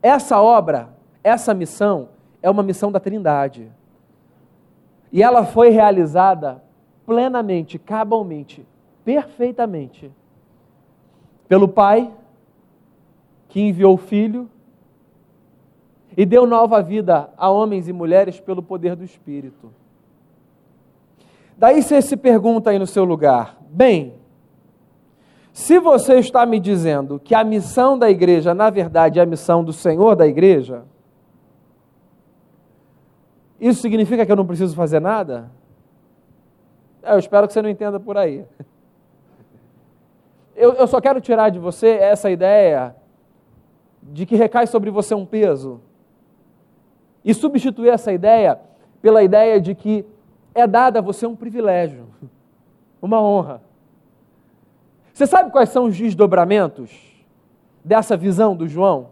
essa 0.00 0.40
obra, 0.40 0.90
essa 1.24 1.52
missão, 1.52 2.10
é 2.40 2.48
uma 2.48 2.62
missão 2.62 2.92
da 2.92 3.00
Trindade. 3.00 3.72
E 5.10 5.20
ela 5.20 5.44
foi 5.44 5.70
realizada 5.70 6.62
plenamente, 7.04 7.76
cabalmente, 7.76 8.64
perfeitamente, 9.04 10.12
pelo 11.48 11.68
Pai, 11.68 12.10
que 13.48 13.60
enviou 13.60 13.94
o 13.94 13.98
Filho 13.98 14.48
e 16.16 16.24
deu 16.24 16.46
nova 16.46 16.82
vida 16.82 17.30
a 17.36 17.50
homens 17.50 17.88
e 17.88 17.92
mulheres 17.92 18.40
pelo 18.40 18.62
poder 18.62 18.96
do 18.96 19.04
Espírito. 19.04 19.70
Daí 21.56 21.82
você 21.82 22.02
se 22.02 22.16
pergunta 22.16 22.70
aí 22.70 22.78
no 22.78 22.86
seu 22.86 23.04
lugar: 23.04 23.56
bem, 23.68 24.14
se 25.52 25.78
você 25.78 26.18
está 26.18 26.44
me 26.44 26.60
dizendo 26.60 27.18
que 27.18 27.34
a 27.34 27.42
missão 27.42 27.98
da 27.98 28.10
igreja, 28.10 28.54
na 28.54 28.68
verdade, 28.68 29.18
é 29.18 29.22
a 29.22 29.26
missão 29.26 29.64
do 29.64 29.72
Senhor 29.72 30.14
da 30.14 30.26
igreja, 30.26 30.84
isso 33.58 33.80
significa 33.80 34.26
que 34.26 34.32
eu 34.32 34.36
não 34.36 34.46
preciso 34.46 34.74
fazer 34.74 35.00
nada? 35.00 35.50
Eu 37.02 37.18
espero 37.18 37.46
que 37.46 37.54
você 37.54 37.62
não 37.62 37.70
entenda 37.70 37.98
por 37.98 38.16
aí. 38.18 38.44
Eu, 40.56 40.72
eu 40.72 40.86
só 40.86 41.02
quero 41.02 41.20
tirar 41.20 41.50
de 41.50 41.58
você 41.58 41.88
essa 41.88 42.30
ideia 42.30 42.96
de 44.02 44.24
que 44.24 44.34
recai 44.34 44.66
sobre 44.66 44.90
você 44.90 45.14
um 45.14 45.26
peso 45.26 45.82
e 47.22 47.34
substituir 47.34 47.90
essa 47.90 48.10
ideia 48.10 48.58
pela 49.02 49.22
ideia 49.22 49.60
de 49.60 49.74
que 49.74 50.06
é 50.54 50.66
dada 50.66 51.00
a 51.00 51.02
você 51.02 51.26
um 51.26 51.36
privilégio, 51.36 52.06
uma 53.02 53.20
honra. 53.20 53.60
Você 55.12 55.26
sabe 55.26 55.50
quais 55.50 55.68
são 55.68 55.84
os 55.84 55.96
desdobramentos 55.96 56.90
dessa 57.84 58.16
visão 58.16 58.56
do 58.56 58.66
João? 58.66 59.08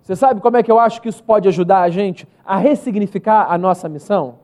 Você 0.00 0.16
sabe 0.16 0.40
como 0.40 0.56
é 0.56 0.62
que 0.62 0.70
eu 0.70 0.80
acho 0.80 1.02
que 1.02 1.08
isso 1.08 1.22
pode 1.22 1.46
ajudar 1.48 1.82
a 1.82 1.90
gente 1.90 2.26
a 2.44 2.56
ressignificar 2.56 3.52
a 3.52 3.58
nossa 3.58 3.88
missão? 3.88 4.38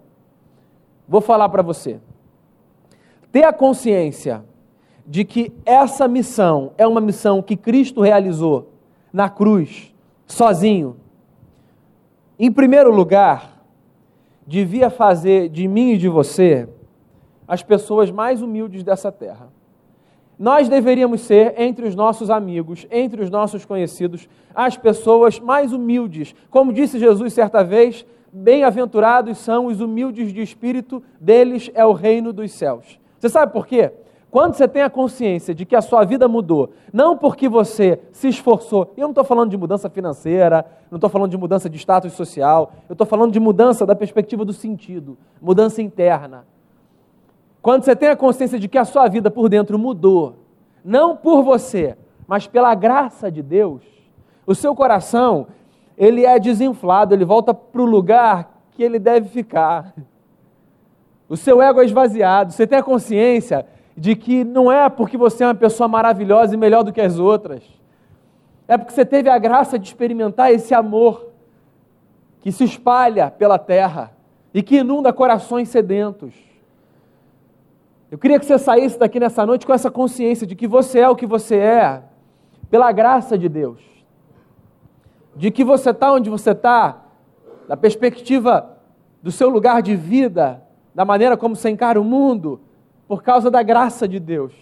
Vou 1.09 1.21
falar 1.21 1.49
para 1.49 1.63
você. 1.63 1.99
Ter 3.31 3.45
a 3.45 3.53
consciência 3.53 4.45
de 5.07 5.25
que 5.25 5.53
essa 5.65 6.07
missão 6.07 6.73
é 6.79 6.87
uma 6.87 7.01
missão 7.01 7.43
que 7.43 7.57
Cristo 7.57 8.01
realizou 8.01 8.71
na 9.13 9.29
cruz, 9.29 9.93
sozinho, 10.27 10.97
em 12.39 12.51
primeiro 12.51 12.93
lugar, 12.93 13.63
devia 14.47 14.91
fazer 14.91 15.49
de 15.49 15.69
mim 15.69 15.93
e 15.93 15.99
de 15.99 16.09
você 16.09 16.69
as 17.47 17.63
pessoas 17.63 18.11
mais 18.11 18.43
humildes 18.43 18.83
dessa 18.83 19.13
terra. 19.13 19.49
Nós 20.39 20.69
deveríamos 20.69 21.21
ser, 21.21 21.55
entre 21.61 21.87
os 21.87 21.95
nossos 21.95 22.31
amigos, 22.31 22.87
entre 22.91 23.23
os 23.23 23.31
nossos 23.31 23.65
conhecidos, 23.65 24.29
as 24.55 24.77
pessoas 24.77 25.39
mais 25.39 25.73
humildes. 25.73 26.35
Como 26.51 26.73
disse 26.73 26.99
Jesus 26.99 27.33
certa 27.33 27.63
vez, 27.63 28.05
bem-aventurados 28.33 29.39
são 29.39 29.67
os 29.67 29.81
humildes 29.81 30.33
de 30.33 30.41
espírito, 30.41 31.03
deles 31.21 31.71
é 31.75 31.85
o 31.85 31.93
reino 31.93 32.33
dos 32.33 32.51
céus. 32.51 32.99
Você 33.21 33.29
sabe 33.29 33.53
por 33.53 33.67
quê? 33.67 33.93
Quando 34.33 34.55
você 34.55 34.67
tem 34.67 34.81
a 34.81 34.89
consciência 34.89 35.55
de 35.55 35.67
que 35.67 35.77
a 35.77 35.83
sua 35.83 36.05
vida 36.05 36.27
mudou, 36.27 36.71
não 36.91 37.19
porque 37.19 37.51
você 37.51 38.01
se 38.13 38.29
esforçou, 38.29 38.91
eu 38.97 39.03
não 39.03 39.11
estou 39.11 39.25
falando 39.25 39.51
de 39.51 39.59
mudança 39.59 39.91
financeira, 39.91 40.65
não 40.91 40.97
estou 40.97 41.11
falando 41.11 41.31
de 41.31 41.37
mudança 41.37 41.69
de 41.69 41.77
status 41.77 42.15
social, 42.15 42.73
eu 42.89 42.95
estou 42.95 43.07
falando 43.07 43.31
de 43.31 43.39
mudança 43.39 43.85
da 43.85 43.95
perspectiva 43.95 44.43
do 44.43 44.55
sentido, 44.55 45.19
mudança 45.39 45.83
interna. 45.83 46.47
Quando 47.61 47.85
você 47.85 47.95
tem 47.95 48.09
a 48.09 48.17
consciência 48.17 48.59
de 48.59 48.69
que 48.69 48.79
a 48.79 48.87
sua 48.87 49.07
vida 49.07 49.31
por 49.31 49.51
dentro 49.51 49.79
mudou, 49.79 50.37
não 50.83 51.15
por 51.15 51.43
você, 51.43 51.95
mas 52.27 52.47
pela 52.47 52.75
graça 52.75 53.31
de 53.31 53.43
Deus, 53.43 53.83
o 54.47 54.55
seu 54.55 54.75
coração, 54.75 55.47
ele 55.95 56.25
é 56.25 56.39
desinflado, 56.39 57.15
ele 57.15 57.27
volta 57.27 57.53
para 57.53 57.83
o 57.83 57.85
lugar 57.85 58.51
que 58.71 58.83
ele 58.83 58.99
deve 58.99 59.29
ficar. 59.29 59.95
O 61.29 61.37
seu 61.37 61.61
ego 61.61 61.83
é 61.83 61.85
esvaziado, 61.85 62.51
você 62.51 62.67
tem 62.67 62.79
a 62.79 62.83
consciência 62.83 63.67
de 63.97 64.17
que 64.17 64.45
não 64.45 64.71
é 64.71 64.89
porque 64.89 65.17
você 65.17 65.45
é 65.45 65.47
uma 65.47 65.55
pessoa 65.55 65.89
maravilhosa 65.89 66.55
e 66.55 66.59
melhor 66.59 66.83
do 66.83 66.93
que 66.93 67.01
as 67.01 67.19
outras, 67.19 67.63
é 68.67 68.77
porque 68.79 68.93
você 68.93 69.05
teve 69.05 69.29
a 69.29 69.39
graça 69.39 69.79
de 69.79 69.87
experimentar 69.87 70.53
esse 70.53 70.73
amor 70.73 71.29
que 72.41 72.51
se 72.51 72.65
espalha 72.65 73.31
pela 73.31 73.59
terra 73.59 74.13
e 74.55 74.63
que 74.63 74.79
inunda 74.79 75.13
corações 75.13 75.69
sedentos. 75.69 76.35
Eu 78.11 78.19
queria 78.19 78.39
que 78.39 78.45
você 78.45 78.59
saísse 78.59 78.99
daqui 78.99 79.19
nessa 79.19 79.47
noite 79.47 79.67
com 79.67 79.73
essa 79.73 79.91
consciência 79.91 80.47
de 80.47 80.55
que 80.55 80.67
você 80.67 81.01
é 81.01 81.09
o 81.09 81.17
que 81.17 81.27
você 81.27 81.57
é, 81.57 82.03
pela 82.71 82.93
graça 82.93 83.39
de 83.39 83.49
Deus. 83.49 83.81
De 85.35 85.51
que 85.51 85.65
você 85.65 85.91
está 85.91 86.13
onde 86.13 86.29
você 86.29 86.51
está, 86.51 87.03
da 87.67 87.77
perspectiva 87.77 88.77
do 89.23 89.31
seu 89.31 89.49
lugar 89.49 89.81
de 89.81 89.97
vida, 89.97 90.63
da 90.95 91.05
maneira 91.05 91.37
como 91.37 91.57
você 91.57 91.71
encara 91.71 92.01
o 92.01 92.05
mundo, 92.05 92.61
por 93.13 93.23
causa 93.23 93.51
da 93.51 93.63
graça 93.63 94.09
de 94.09 94.19
Deus. 94.19 94.55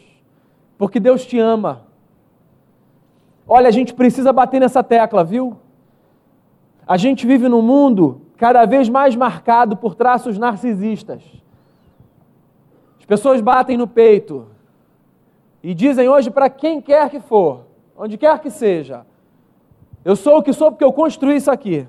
Porque 0.77 0.99
Deus 0.99 1.25
te 1.25 1.39
ama. 1.39 1.87
Olha, 3.47 3.69
a 3.69 3.71
gente 3.71 3.95
precisa 3.95 4.33
bater 4.33 4.59
nessa 4.59 4.83
tecla, 4.83 5.23
viu? 5.23 5.57
A 6.85 6.97
gente 6.97 7.29
vive 7.29 7.49
num 7.49 7.63
mundo 7.63 8.23
cada 8.37 8.65
vez 8.65 8.89
mais 8.89 9.15
marcado 9.15 9.77
por 9.77 9.95
traços 9.95 10.37
narcisistas 10.37 11.23
Pessoas 13.07 13.41
batem 13.41 13.77
no 13.77 13.87
peito 13.87 14.49
e 15.63 15.73
dizem 15.73 16.09
hoje 16.09 16.29
para 16.29 16.51
quem 16.51 16.81
quer 16.81 17.09
que 17.09 17.21
for, 17.21 17.67
onde 17.97 18.19
quer 18.19 18.37
que 18.41 18.51
seja: 18.51 19.07
Eu 20.05 20.17
sou 20.17 20.39
o 20.39 20.43
que 20.43 20.53
sou 20.53 20.73
porque 20.73 20.85
eu 20.85 20.93
construí 20.93 21.37
isso 21.37 21.53
aqui. 21.53 21.87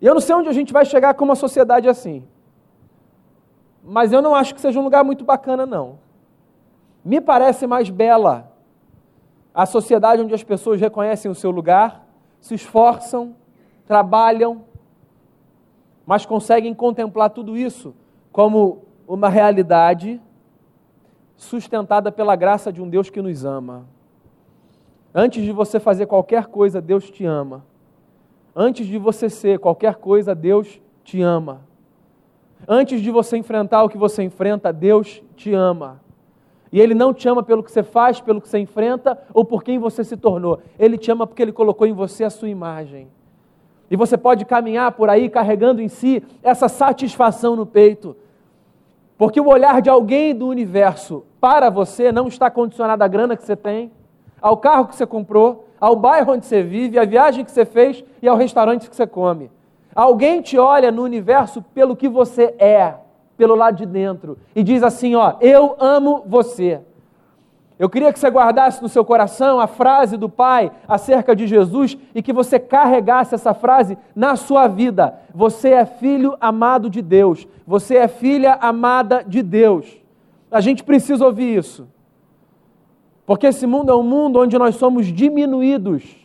E 0.00 0.06
eu 0.06 0.14
não 0.14 0.20
sei 0.20 0.36
onde 0.36 0.48
a 0.48 0.52
gente 0.52 0.72
vai 0.72 0.84
chegar 0.84 1.14
com 1.14 1.24
uma 1.24 1.34
sociedade 1.34 1.88
assim. 1.88 2.22
Mas 3.82 4.12
eu 4.12 4.20
não 4.20 4.34
acho 4.34 4.54
que 4.54 4.60
seja 4.60 4.78
um 4.78 4.84
lugar 4.84 5.04
muito 5.04 5.24
bacana, 5.24 5.64
não. 5.64 5.98
Me 7.04 7.20
parece 7.20 7.66
mais 7.66 7.88
bela 7.88 8.52
a 9.54 9.66
sociedade 9.66 10.22
onde 10.22 10.34
as 10.34 10.44
pessoas 10.44 10.80
reconhecem 10.80 11.30
o 11.30 11.34
seu 11.34 11.50
lugar, 11.50 12.06
se 12.40 12.54
esforçam, 12.54 13.34
trabalham, 13.86 14.64
mas 16.06 16.24
conseguem 16.24 16.74
contemplar 16.74 17.30
tudo 17.30 17.56
isso 17.56 17.94
como 18.32 18.84
uma 19.06 19.28
realidade 19.28 20.20
sustentada 21.36 22.12
pela 22.12 22.36
graça 22.36 22.72
de 22.72 22.82
um 22.82 22.88
Deus 22.88 23.10
que 23.10 23.22
nos 23.22 23.44
ama. 23.44 23.86
Antes 25.14 25.42
de 25.42 25.50
você 25.50 25.80
fazer 25.80 26.06
qualquer 26.06 26.46
coisa, 26.46 26.80
Deus 26.80 27.10
te 27.10 27.24
ama. 27.24 27.64
Antes 28.54 28.86
de 28.86 28.98
você 28.98 29.28
ser 29.28 29.58
qualquer 29.58 29.96
coisa, 29.96 30.34
Deus 30.34 30.80
te 31.02 31.20
ama. 31.20 31.62
Antes 32.66 33.00
de 33.00 33.10
você 33.10 33.36
enfrentar 33.36 33.82
o 33.82 33.88
que 33.88 33.98
você 33.98 34.22
enfrenta, 34.22 34.72
Deus 34.72 35.22
te 35.36 35.52
ama. 35.52 36.00
E 36.72 36.80
Ele 36.80 36.94
não 36.94 37.12
te 37.12 37.28
ama 37.28 37.42
pelo 37.42 37.62
que 37.62 37.72
você 37.72 37.82
faz, 37.82 38.20
pelo 38.20 38.40
que 38.40 38.48
você 38.48 38.58
enfrenta 38.58 39.18
ou 39.34 39.44
por 39.44 39.62
quem 39.62 39.78
você 39.78 40.04
se 40.04 40.16
tornou. 40.16 40.60
Ele 40.78 40.96
te 40.96 41.10
ama 41.10 41.26
porque 41.26 41.42
Ele 41.42 41.52
colocou 41.52 41.86
em 41.86 41.92
você 41.92 42.24
a 42.24 42.30
sua 42.30 42.48
imagem. 42.48 43.08
E 43.90 43.96
você 43.96 44.16
pode 44.16 44.44
caminhar 44.44 44.92
por 44.92 45.10
aí 45.10 45.28
carregando 45.28 45.82
em 45.82 45.88
si 45.88 46.22
essa 46.42 46.68
satisfação 46.68 47.56
no 47.56 47.66
peito 47.66 48.16
porque 49.20 49.38
o 49.38 49.48
olhar 49.48 49.82
de 49.82 49.90
alguém 49.90 50.34
do 50.34 50.48
universo 50.48 51.26
para 51.38 51.68
você 51.68 52.10
não 52.10 52.26
está 52.26 52.50
condicionado 52.50 53.04
à 53.04 53.06
grana 53.06 53.36
que 53.36 53.44
você 53.44 53.54
tem, 53.54 53.92
ao 54.40 54.56
carro 54.56 54.86
que 54.86 54.96
você 54.96 55.04
comprou, 55.04 55.68
ao 55.78 55.94
bairro 55.94 56.32
onde 56.32 56.46
você 56.46 56.62
vive, 56.62 56.98
à 56.98 57.04
viagem 57.04 57.44
que 57.44 57.50
você 57.50 57.66
fez 57.66 58.02
e 58.22 58.26
ao 58.26 58.34
restaurante 58.34 58.88
que 58.88 58.96
você 58.96 59.06
come. 59.06 59.50
Alguém 60.00 60.40
te 60.40 60.56
olha 60.56 60.90
no 60.90 61.02
universo 61.02 61.60
pelo 61.60 61.94
que 61.94 62.08
você 62.08 62.54
é, 62.58 62.94
pelo 63.36 63.54
lado 63.54 63.76
de 63.76 63.84
dentro, 63.84 64.38
e 64.56 64.62
diz 64.62 64.82
assim: 64.82 65.14
Ó, 65.14 65.34
eu 65.42 65.76
amo 65.78 66.24
você. 66.26 66.80
Eu 67.78 67.86
queria 67.86 68.10
que 68.10 68.18
você 68.18 68.30
guardasse 68.30 68.80
no 68.82 68.88
seu 68.88 69.04
coração 69.04 69.60
a 69.60 69.66
frase 69.66 70.16
do 70.16 70.26
Pai 70.26 70.72
acerca 70.88 71.36
de 71.36 71.46
Jesus 71.46 71.98
e 72.14 72.22
que 72.22 72.32
você 72.32 72.58
carregasse 72.58 73.34
essa 73.34 73.52
frase 73.52 73.98
na 74.16 74.36
sua 74.36 74.66
vida. 74.68 75.20
Você 75.34 75.68
é 75.68 75.84
filho 75.84 76.34
amado 76.40 76.88
de 76.88 77.02
Deus. 77.02 77.46
Você 77.66 77.96
é 77.96 78.08
filha 78.08 78.54
amada 78.54 79.22
de 79.22 79.42
Deus. 79.42 79.98
A 80.50 80.62
gente 80.62 80.82
precisa 80.82 81.26
ouvir 81.26 81.58
isso. 81.58 81.86
Porque 83.26 83.48
esse 83.48 83.66
mundo 83.66 83.92
é 83.92 83.94
um 83.94 84.02
mundo 84.02 84.40
onde 84.40 84.56
nós 84.56 84.76
somos 84.76 85.08
diminuídos 85.08 86.20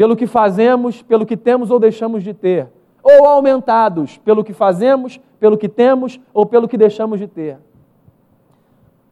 pelo 0.00 0.16
que 0.16 0.26
fazemos, 0.26 1.02
pelo 1.02 1.26
que 1.26 1.36
temos 1.36 1.70
ou 1.70 1.78
deixamos 1.78 2.24
de 2.24 2.32
ter, 2.32 2.70
ou 3.02 3.26
aumentados 3.26 4.16
pelo 4.16 4.42
que 4.42 4.54
fazemos, 4.54 5.20
pelo 5.38 5.58
que 5.58 5.68
temos 5.68 6.18
ou 6.32 6.46
pelo 6.46 6.66
que 6.66 6.78
deixamos 6.78 7.20
de 7.20 7.26
ter. 7.26 7.58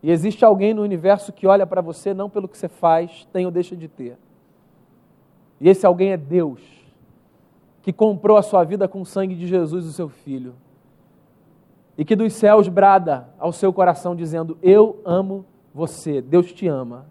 E 0.02 0.10
existe 0.10 0.46
alguém 0.46 0.72
no 0.72 0.80
universo 0.80 1.30
que 1.30 1.46
olha 1.46 1.66
para 1.66 1.82
você 1.82 2.14
não 2.14 2.30
pelo 2.30 2.48
que 2.48 2.56
você 2.56 2.68
faz, 2.68 3.28
tem 3.34 3.44
ou 3.44 3.52
deixa 3.52 3.76
de 3.76 3.86
ter. 3.86 4.16
E 5.60 5.68
esse 5.68 5.84
alguém 5.84 6.12
é 6.12 6.16
Deus, 6.16 6.62
que 7.82 7.92
comprou 7.92 8.38
a 8.38 8.42
sua 8.42 8.64
vida 8.64 8.88
com 8.88 9.02
o 9.02 9.04
sangue 9.04 9.34
de 9.34 9.46
Jesus, 9.46 9.84
o 9.84 9.92
seu 9.92 10.08
filho. 10.08 10.54
E 11.98 12.02
que 12.02 12.16
dos 12.16 12.32
céus 12.32 12.66
brada 12.66 13.28
ao 13.38 13.52
seu 13.52 13.74
coração 13.74 14.16
dizendo: 14.16 14.56
Eu 14.62 15.02
amo 15.04 15.44
você, 15.74 16.22
Deus 16.22 16.50
te 16.50 16.66
ama. 16.66 17.04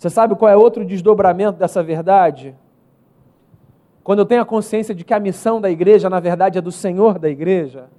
Você 0.00 0.08
sabe 0.08 0.34
qual 0.34 0.50
é 0.50 0.56
outro 0.56 0.82
desdobramento 0.82 1.58
dessa 1.58 1.82
verdade? 1.82 2.56
Quando 4.02 4.20
eu 4.20 4.24
tenho 4.24 4.40
a 4.40 4.46
consciência 4.46 4.94
de 4.94 5.04
que 5.04 5.12
a 5.12 5.20
missão 5.20 5.60
da 5.60 5.70
igreja, 5.70 6.08
na 6.08 6.18
verdade, 6.18 6.56
é 6.56 6.60
do 6.62 6.72
Senhor 6.72 7.18
da 7.18 7.28
igreja, 7.28 7.90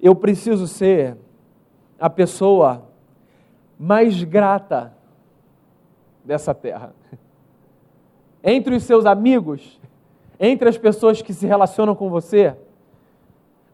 eu 0.00 0.14
preciso 0.14 0.66
ser 0.66 1.18
a 2.00 2.08
pessoa 2.08 2.82
mais 3.78 4.24
grata 4.24 4.94
dessa 6.24 6.54
terra. 6.54 6.94
Entre 8.42 8.74
os 8.74 8.84
seus 8.84 9.04
amigos, 9.04 9.78
entre 10.40 10.66
as 10.66 10.78
pessoas 10.78 11.20
que 11.20 11.34
se 11.34 11.46
relacionam 11.46 11.94
com 11.94 12.08
você, 12.08 12.56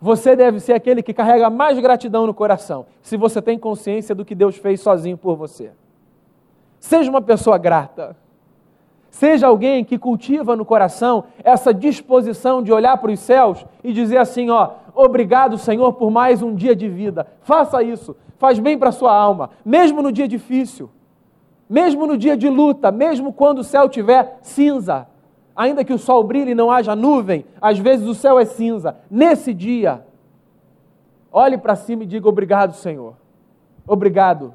Você 0.05 0.37
deve 0.37 0.61
ser 0.61 0.75
aquele 0.75 1.03
que 1.03 1.15
carrega 1.15 1.49
mais 1.49 1.79
gratidão 1.79 2.27
no 2.27 2.35
coração, 2.35 2.85
se 3.01 3.17
você 3.17 3.41
tem 3.41 3.59
consciência 3.59 4.15
do 4.15 4.23
que 4.23 4.35
Deus 4.35 4.55
fez 4.55 4.83
sozinho 4.83 5.17
por 5.17 5.35
você. 5.35 5.73
Seja 6.85 7.09
uma 7.09 7.23
pessoa 7.23 7.57
grata. 7.57 8.15
Seja 9.09 9.47
alguém 9.47 9.83
que 9.83 9.97
cultiva 9.97 10.55
no 10.55 10.67
coração 10.67 11.25
essa 11.43 11.73
disposição 11.73 12.63
de 12.63 12.71
olhar 12.71 12.99
para 12.99 13.11
os 13.11 13.21
céus 13.21 13.65
e 13.83 13.91
dizer 13.91 14.19
assim: 14.19 14.51
ó, 14.51 14.73
obrigado, 14.95 15.57
Senhor, 15.57 15.95
por 15.95 16.11
mais 16.11 16.43
um 16.43 16.55
dia 16.55 16.77
de 16.77 16.87
vida. 16.87 17.27
Faça 17.41 17.83
isso, 17.83 18.15
faz 18.37 18.59
bem 18.59 18.79
para 18.79 18.91
a 18.91 18.93
sua 18.93 19.17
alma, 19.17 19.49
mesmo 19.65 20.03
no 20.03 20.13
dia 20.13 20.29
difícil, 20.29 20.91
mesmo 21.71 22.07
no 22.07 22.19
dia 22.19 22.37
de 22.37 22.51
luta, 22.51 22.93
mesmo 22.93 23.33
quando 23.33 23.61
o 23.61 23.65
céu 23.65 23.89
tiver 23.89 24.37
cinza, 24.43 25.07
ainda 25.57 25.85
que 25.85 25.93
o 25.95 25.99
sol 25.99 26.23
brilhe 26.23 26.51
e 26.51 26.55
não 26.55 26.71
haja 26.71 26.95
nuvem, 26.95 27.47
às 27.63 27.79
vezes 27.79 28.07
o 28.07 28.15
céu 28.15 28.39
é 28.39 28.45
cinza. 28.45 28.95
Nesse 29.11 29.55
dia, 29.55 30.05
olhe 31.33 31.57
para 31.57 31.77
cima 31.77 32.03
e 32.03 32.07
diga: 32.07 32.29
obrigado, 32.29 32.75
Senhor. 32.75 33.15
Obrigado. 33.87 34.53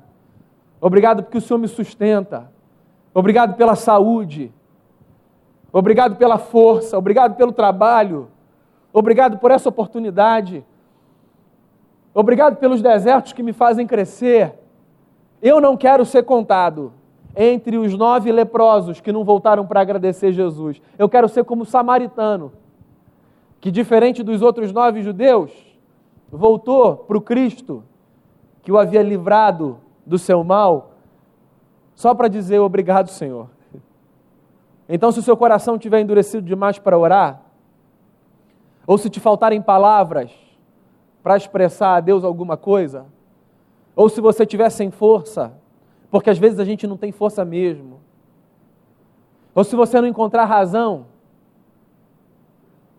Obrigado 0.81 1.23
porque 1.23 1.37
o 1.37 1.41
Senhor 1.41 1.59
me 1.59 1.67
sustenta. 1.67 2.51
Obrigado 3.13 3.55
pela 3.55 3.75
saúde. 3.75 4.51
Obrigado 5.71 6.15
pela 6.15 6.37
força. 6.37 6.97
Obrigado 6.97 7.35
pelo 7.35 7.51
trabalho. 7.51 8.29
Obrigado 8.93 9.37
por 9.37 9.51
essa 9.51 9.69
oportunidade. 9.69 10.65
Obrigado 12.13 12.57
pelos 12.57 12.81
desertos 12.81 13.33
que 13.33 13.43
me 13.43 13.53
fazem 13.53 13.85
crescer. 13.85 14.53
Eu 15.41 15.61
não 15.61 15.77
quero 15.77 16.05
ser 16.05 16.23
contado 16.23 16.93
entre 17.35 17.77
os 17.77 17.95
nove 17.95 18.31
leprosos 18.31 18.99
que 18.99 19.11
não 19.11 19.23
voltaram 19.23 19.65
para 19.65 19.81
agradecer 19.81 20.31
Jesus. 20.31 20.81
Eu 20.97 21.07
quero 21.07 21.29
ser 21.29 21.43
como 21.43 21.63
o 21.63 21.65
samaritano, 21.65 22.51
que, 23.61 23.69
diferente 23.69 24.23
dos 24.23 24.41
outros 24.41 24.73
nove 24.73 25.01
judeus, 25.01 25.51
voltou 26.31 26.97
para 26.97 27.17
o 27.17 27.21
Cristo, 27.21 27.83
que 28.61 28.71
o 28.71 28.77
havia 28.77 29.03
livrado 29.03 29.77
do 30.05 30.17
seu 30.17 30.43
mal 30.43 30.91
só 31.99 32.15
para 32.15 32.29
dizer 32.29 32.59
obrigado, 32.59 33.09
Senhor. 33.09 33.49
Então, 34.87 35.11
se 35.11 35.19
o 35.19 35.21
seu 35.21 35.35
coração 35.35 35.75
estiver 35.75 35.99
endurecido 35.99 36.41
demais 36.41 36.79
para 36.79 36.97
orar, 36.97 37.41
ou 38.87 38.97
se 38.97 39.09
te 39.09 39.19
faltarem 39.19 39.61
palavras 39.61 40.31
para 41.21 41.35
expressar 41.35 41.95
a 41.95 41.99
Deus 41.99 42.23
alguma 42.23 42.55
coisa, 42.55 43.05
ou 43.95 44.07
se 44.07 44.21
você 44.21 44.43
estiver 44.43 44.69
sem 44.69 44.89
força, 44.89 45.53
porque 46.09 46.29
às 46.29 46.37
vezes 46.37 46.57
a 46.57 46.63
gente 46.63 46.87
não 46.87 46.95
tem 46.95 47.11
força 47.11 47.43
mesmo, 47.43 47.99
ou 49.53 49.65
se 49.65 49.75
você 49.75 49.99
não 49.99 50.07
encontrar 50.07 50.45
razão, 50.45 51.05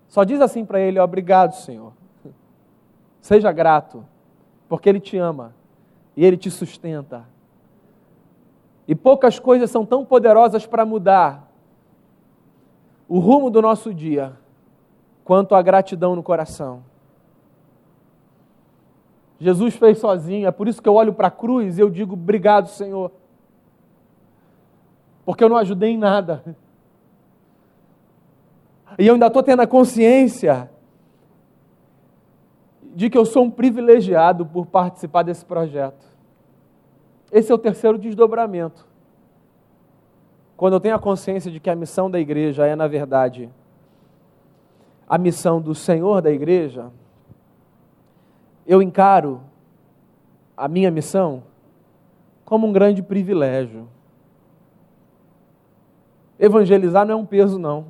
só 0.08 0.24
diz 0.24 0.42
assim 0.42 0.62
para 0.62 0.78
ele: 0.78 1.00
Obrigado, 1.00 1.52
Senhor. 1.52 1.94
Seja 3.20 3.50
grato, 3.50 4.04
porque 4.68 4.90
Ele 4.90 5.00
te 5.00 5.16
ama 5.16 5.54
e 6.16 6.24
Ele 6.24 6.36
te 6.36 6.50
sustenta. 6.50 7.24
E 8.86 8.94
poucas 8.94 9.38
coisas 9.38 9.70
são 9.70 9.86
tão 9.86 10.04
poderosas 10.04 10.66
para 10.66 10.84
mudar 10.84 11.48
o 13.08 13.18
rumo 13.18 13.50
do 13.50 13.60
nosso 13.62 13.92
dia 13.94 14.36
quanto 15.24 15.54
a 15.54 15.62
gratidão 15.62 16.16
no 16.16 16.22
coração. 16.22 16.82
Jesus 19.38 19.74
fez 19.74 19.98
sozinho, 19.98 20.46
é 20.46 20.50
por 20.50 20.68
isso 20.68 20.82
que 20.82 20.88
eu 20.88 20.94
olho 20.94 21.14
para 21.14 21.28
a 21.28 21.30
cruz 21.30 21.78
e 21.78 21.80
eu 21.80 21.88
digo: 21.88 22.12
obrigado, 22.12 22.68
Senhor. 22.68 23.10
Porque 25.24 25.42
eu 25.42 25.48
não 25.48 25.56
ajudei 25.56 25.90
em 25.90 25.98
nada. 25.98 26.44
E 28.98 29.06
eu 29.06 29.14
ainda 29.14 29.28
estou 29.28 29.42
tendo 29.42 29.62
a 29.62 29.66
consciência 29.66 30.70
de 32.94 33.08
que 33.08 33.16
eu 33.16 33.24
sou 33.24 33.44
um 33.44 33.50
privilegiado 33.50 34.44
por 34.44 34.66
participar 34.66 35.22
desse 35.22 35.44
projeto. 35.44 36.06
Esse 37.30 37.52
é 37.52 37.54
o 37.54 37.58
terceiro 37.58 37.98
desdobramento. 37.98 38.86
Quando 40.56 40.74
eu 40.74 40.80
tenho 40.80 40.96
a 40.96 40.98
consciência 40.98 41.50
de 41.50 41.60
que 41.60 41.70
a 41.70 41.76
missão 41.76 42.10
da 42.10 42.18
igreja 42.18 42.66
é, 42.66 42.74
na 42.74 42.86
verdade, 42.86 43.48
a 45.08 45.16
missão 45.16 45.60
do 45.60 45.74
Senhor 45.74 46.20
da 46.20 46.30
igreja, 46.30 46.90
eu 48.66 48.82
encaro 48.82 49.40
a 50.56 50.68
minha 50.68 50.90
missão 50.90 51.42
como 52.44 52.66
um 52.66 52.72
grande 52.72 53.02
privilégio. 53.02 53.88
Evangelizar 56.38 57.06
não 57.06 57.14
é 57.14 57.16
um 57.16 57.24
peso, 57.24 57.58
não. 57.58 57.86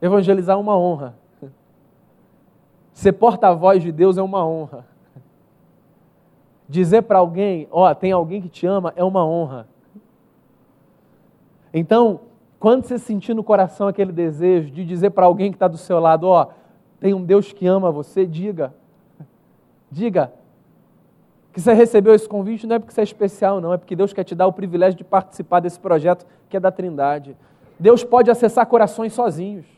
Evangelizar 0.00 0.56
é 0.56 0.60
uma 0.60 0.76
honra. 0.76 1.14
Ser 2.96 3.12
porta-voz 3.12 3.82
de 3.82 3.92
Deus 3.92 4.16
é 4.16 4.22
uma 4.22 4.42
honra. 4.46 4.86
Dizer 6.66 7.02
para 7.02 7.18
alguém, 7.18 7.68
ó, 7.70 7.90
oh, 7.90 7.94
tem 7.94 8.10
alguém 8.10 8.40
que 8.40 8.48
te 8.48 8.66
ama, 8.66 8.90
é 8.96 9.04
uma 9.04 9.22
honra. 9.22 9.68
Então, 11.74 12.20
quando 12.58 12.84
você 12.84 12.98
sentir 12.98 13.34
no 13.34 13.44
coração 13.44 13.86
aquele 13.86 14.12
desejo 14.12 14.70
de 14.70 14.82
dizer 14.82 15.10
para 15.10 15.26
alguém 15.26 15.50
que 15.50 15.56
está 15.56 15.68
do 15.68 15.76
seu 15.76 16.00
lado, 16.00 16.26
ó, 16.26 16.44
oh, 16.44 16.52
tem 16.98 17.12
um 17.12 17.22
Deus 17.22 17.52
que 17.52 17.66
ama 17.66 17.92
você, 17.92 18.24
diga. 18.24 18.74
Diga. 19.90 20.32
Que 21.52 21.60
você 21.60 21.74
recebeu 21.74 22.14
esse 22.14 22.26
convite 22.26 22.66
não 22.66 22.76
é 22.76 22.78
porque 22.78 22.94
você 22.94 23.02
é 23.02 23.04
especial, 23.04 23.60
não, 23.60 23.74
é 23.74 23.76
porque 23.76 23.94
Deus 23.94 24.14
quer 24.14 24.24
te 24.24 24.34
dar 24.34 24.46
o 24.46 24.54
privilégio 24.54 24.96
de 24.96 25.04
participar 25.04 25.60
desse 25.60 25.78
projeto 25.78 26.26
que 26.48 26.56
é 26.56 26.60
da 26.60 26.72
Trindade. 26.72 27.36
Deus 27.78 28.02
pode 28.02 28.30
acessar 28.30 28.64
corações 28.64 29.12
sozinhos. 29.12 29.75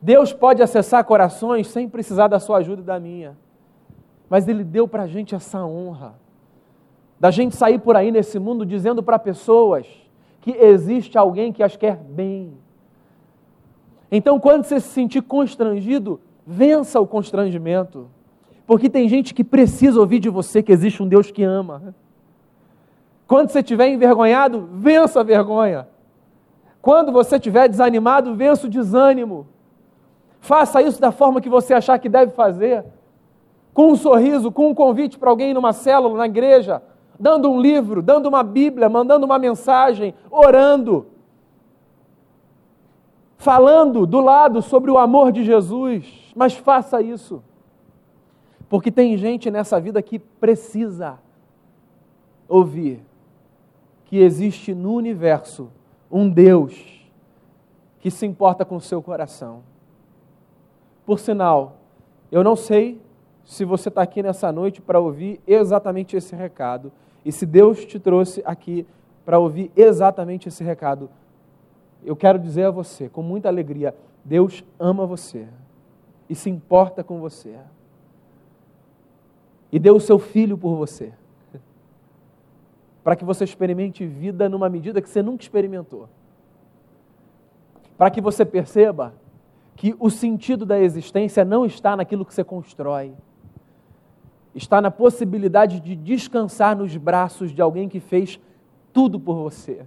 Deus 0.00 0.32
pode 0.32 0.62
acessar 0.62 1.04
corações 1.04 1.66
sem 1.68 1.88
precisar 1.88 2.28
da 2.28 2.38
sua 2.38 2.58
ajuda 2.58 2.82
e 2.82 2.84
da 2.84 2.98
minha 2.98 3.36
mas 4.30 4.46
Ele 4.46 4.62
deu 4.62 4.86
para 4.86 5.02
a 5.02 5.06
gente 5.08 5.34
essa 5.34 5.66
honra, 5.66 6.14
da 7.18 7.32
gente 7.32 7.56
sair 7.56 7.80
por 7.80 7.96
aí 7.96 8.12
nesse 8.12 8.38
mundo 8.38 8.64
dizendo 8.64 9.02
para 9.02 9.18
pessoas 9.18 9.84
que 10.40 10.52
existe 10.52 11.18
alguém 11.18 11.52
que 11.52 11.64
as 11.64 11.76
quer 11.76 11.96
bem. 11.96 12.54
Então, 14.10 14.38
quando 14.38 14.64
você 14.64 14.78
se 14.78 14.88
sentir 14.88 15.20
constrangido, 15.20 16.20
vença 16.46 17.00
o 17.00 17.06
constrangimento, 17.06 18.08
porque 18.66 18.88
tem 18.88 19.08
gente 19.08 19.34
que 19.34 19.42
precisa 19.42 19.98
ouvir 19.98 20.20
de 20.20 20.30
você 20.30 20.62
que 20.62 20.72
existe 20.72 21.02
um 21.02 21.08
Deus 21.08 21.30
que 21.30 21.42
ama. 21.42 21.94
Quando 23.26 23.50
você 23.50 23.58
estiver 23.58 23.88
envergonhado, 23.88 24.68
vença 24.72 25.20
a 25.20 25.24
vergonha. 25.24 25.88
Quando 26.80 27.12
você 27.12 27.36
estiver 27.36 27.68
desanimado, 27.68 28.34
vença 28.34 28.66
o 28.66 28.70
desânimo. 28.70 29.48
Faça 30.40 30.82
isso 30.82 31.00
da 31.00 31.12
forma 31.12 31.40
que 31.40 31.48
você 31.48 31.74
achar 31.74 31.98
que 31.98 32.08
deve 32.08 32.32
fazer 32.32 32.84
com 33.72 33.92
um 33.92 33.96
sorriso, 33.96 34.50
com 34.50 34.70
um 34.70 34.74
convite 34.74 35.18
para 35.18 35.30
alguém 35.30 35.54
numa 35.54 35.72
célula, 35.72 36.18
na 36.18 36.26
igreja, 36.26 36.82
dando 37.18 37.50
um 37.50 37.60
livro, 37.60 38.02
dando 38.02 38.26
uma 38.26 38.42
Bíblia, 38.42 38.88
mandando 38.88 39.26
uma 39.26 39.38
mensagem, 39.38 40.14
orando, 40.30 41.06
falando 43.36 44.06
do 44.06 44.20
lado 44.20 44.60
sobre 44.62 44.90
o 44.90 44.98
amor 44.98 45.30
de 45.30 45.44
Jesus. 45.44 46.32
Mas 46.34 46.54
faça 46.54 47.00
isso, 47.02 47.42
porque 48.68 48.90
tem 48.90 49.16
gente 49.16 49.50
nessa 49.50 49.78
vida 49.78 50.02
que 50.02 50.18
precisa 50.18 51.18
ouvir 52.48 53.00
que 54.06 54.18
existe 54.18 54.74
no 54.74 54.94
universo 54.94 55.70
um 56.10 56.28
Deus 56.28 57.00
que 58.00 58.10
se 58.10 58.26
importa 58.26 58.64
com 58.64 58.76
o 58.76 58.80
seu 58.80 59.00
coração. 59.00 59.62
Por 61.10 61.18
sinal, 61.18 61.78
eu 62.30 62.44
não 62.44 62.54
sei 62.54 63.02
se 63.44 63.64
você 63.64 63.88
está 63.88 64.00
aqui 64.00 64.22
nessa 64.22 64.52
noite 64.52 64.80
para 64.80 65.00
ouvir 65.00 65.40
exatamente 65.44 66.16
esse 66.16 66.36
recado. 66.36 66.92
E 67.24 67.32
se 67.32 67.44
Deus 67.44 67.84
te 67.84 67.98
trouxe 67.98 68.40
aqui 68.44 68.86
para 69.24 69.36
ouvir 69.36 69.72
exatamente 69.74 70.46
esse 70.46 70.62
recado, 70.62 71.10
eu 72.04 72.14
quero 72.14 72.38
dizer 72.38 72.66
a 72.66 72.70
você, 72.70 73.08
com 73.08 73.24
muita 73.24 73.48
alegria: 73.48 73.92
Deus 74.24 74.62
ama 74.78 75.04
você 75.04 75.48
e 76.28 76.34
se 76.36 76.48
importa 76.48 77.02
com 77.02 77.18
você. 77.18 77.56
E 79.72 79.80
deu 79.80 79.96
o 79.96 80.00
seu 80.00 80.20
filho 80.20 80.56
por 80.56 80.76
você, 80.76 81.12
para 83.02 83.16
que 83.16 83.24
você 83.24 83.42
experimente 83.42 84.06
vida 84.06 84.48
numa 84.48 84.68
medida 84.68 85.02
que 85.02 85.08
você 85.08 85.24
nunca 85.24 85.42
experimentou. 85.42 86.08
Para 87.98 88.12
que 88.12 88.20
você 88.20 88.44
perceba 88.44 89.12
que 89.76 89.94
o 89.98 90.10
sentido 90.10 90.66
da 90.66 90.78
existência 90.78 91.44
não 91.44 91.64
está 91.64 91.96
naquilo 91.96 92.24
que 92.24 92.34
você 92.34 92.44
constrói 92.44 93.14
está 94.54 94.80
na 94.80 94.90
possibilidade 94.90 95.80
de 95.80 95.94
descansar 95.94 96.76
nos 96.76 96.96
braços 96.96 97.52
de 97.52 97.62
alguém 97.62 97.88
que 97.88 98.00
fez 98.00 98.40
tudo 98.92 99.18
por 99.18 99.34
você. 99.34 99.86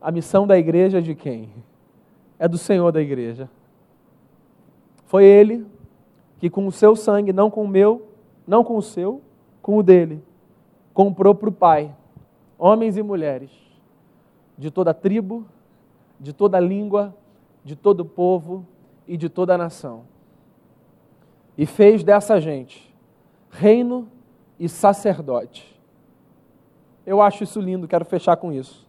A 0.00 0.10
missão 0.12 0.46
da 0.46 0.56
igreja 0.56 0.98
é 0.98 1.00
de 1.00 1.14
quem? 1.14 1.50
É 2.38 2.46
do 2.46 2.58
Senhor 2.58 2.92
da 2.92 3.02
igreja. 3.02 3.50
Foi 5.06 5.24
Ele 5.24 5.66
que, 6.38 6.48
com 6.48 6.66
o 6.66 6.72
seu 6.72 6.94
sangue, 6.94 7.32
não 7.32 7.50
com 7.50 7.64
o 7.64 7.68
meu, 7.68 8.06
não 8.46 8.62
com 8.62 8.76
o 8.76 8.82
seu, 8.82 9.20
com 9.60 9.78
o 9.78 9.82
dele, 9.82 10.22
comprou 10.94 11.34
para 11.34 11.48
o 11.48 11.52
Pai 11.52 11.92
homens 12.58 12.96
e 12.96 13.02
mulheres 13.02 13.50
de 14.56 14.70
toda 14.70 14.94
tribo, 14.94 15.44
de 16.18 16.32
toda 16.32 16.58
língua, 16.60 17.14
de 17.64 17.76
todo 17.76 18.04
povo 18.04 18.66
e 19.06 19.16
de 19.16 19.28
toda 19.28 19.54
a 19.54 19.58
nação. 19.58 20.04
E 21.56 21.66
fez 21.66 22.04
dessa 22.04 22.40
gente 22.40 22.94
reino 23.50 24.08
e 24.58 24.68
sacerdote. 24.68 25.74
Eu 27.06 27.22
acho 27.22 27.44
isso 27.44 27.60
lindo, 27.60 27.88
quero 27.88 28.04
fechar 28.04 28.36
com 28.36 28.52
isso. 28.52 28.86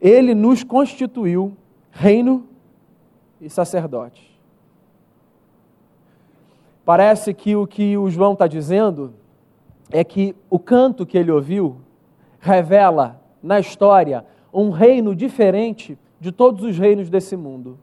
Ele 0.00 0.34
nos 0.34 0.62
constituiu 0.62 1.56
reino 1.90 2.46
e 3.40 3.48
sacerdote. 3.48 4.34
Parece 6.84 7.32
que 7.32 7.56
o 7.56 7.66
que 7.66 7.96
o 7.96 8.10
João 8.10 8.34
está 8.34 8.46
dizendo 8.46 9.14
é 9.90 10.04
que 10.04 10.36
o 10.50 10.58
canto 10.58 11.06
que 11.06 11.16
ele 11.16 11.30
ouviu 11.30 11.80
revela 12.38 13.20
na 13.42 13.58
história 13.58 14.26
um 14.54 14.70
reino 14.70 15.16
diferente 15.16 15.98
de 16.20 16.30
todos 16.30 16.62
os 16.62 16.78
reinos 16.78 17.10
desse 17.10 17.36
mundo. 17.36 17.76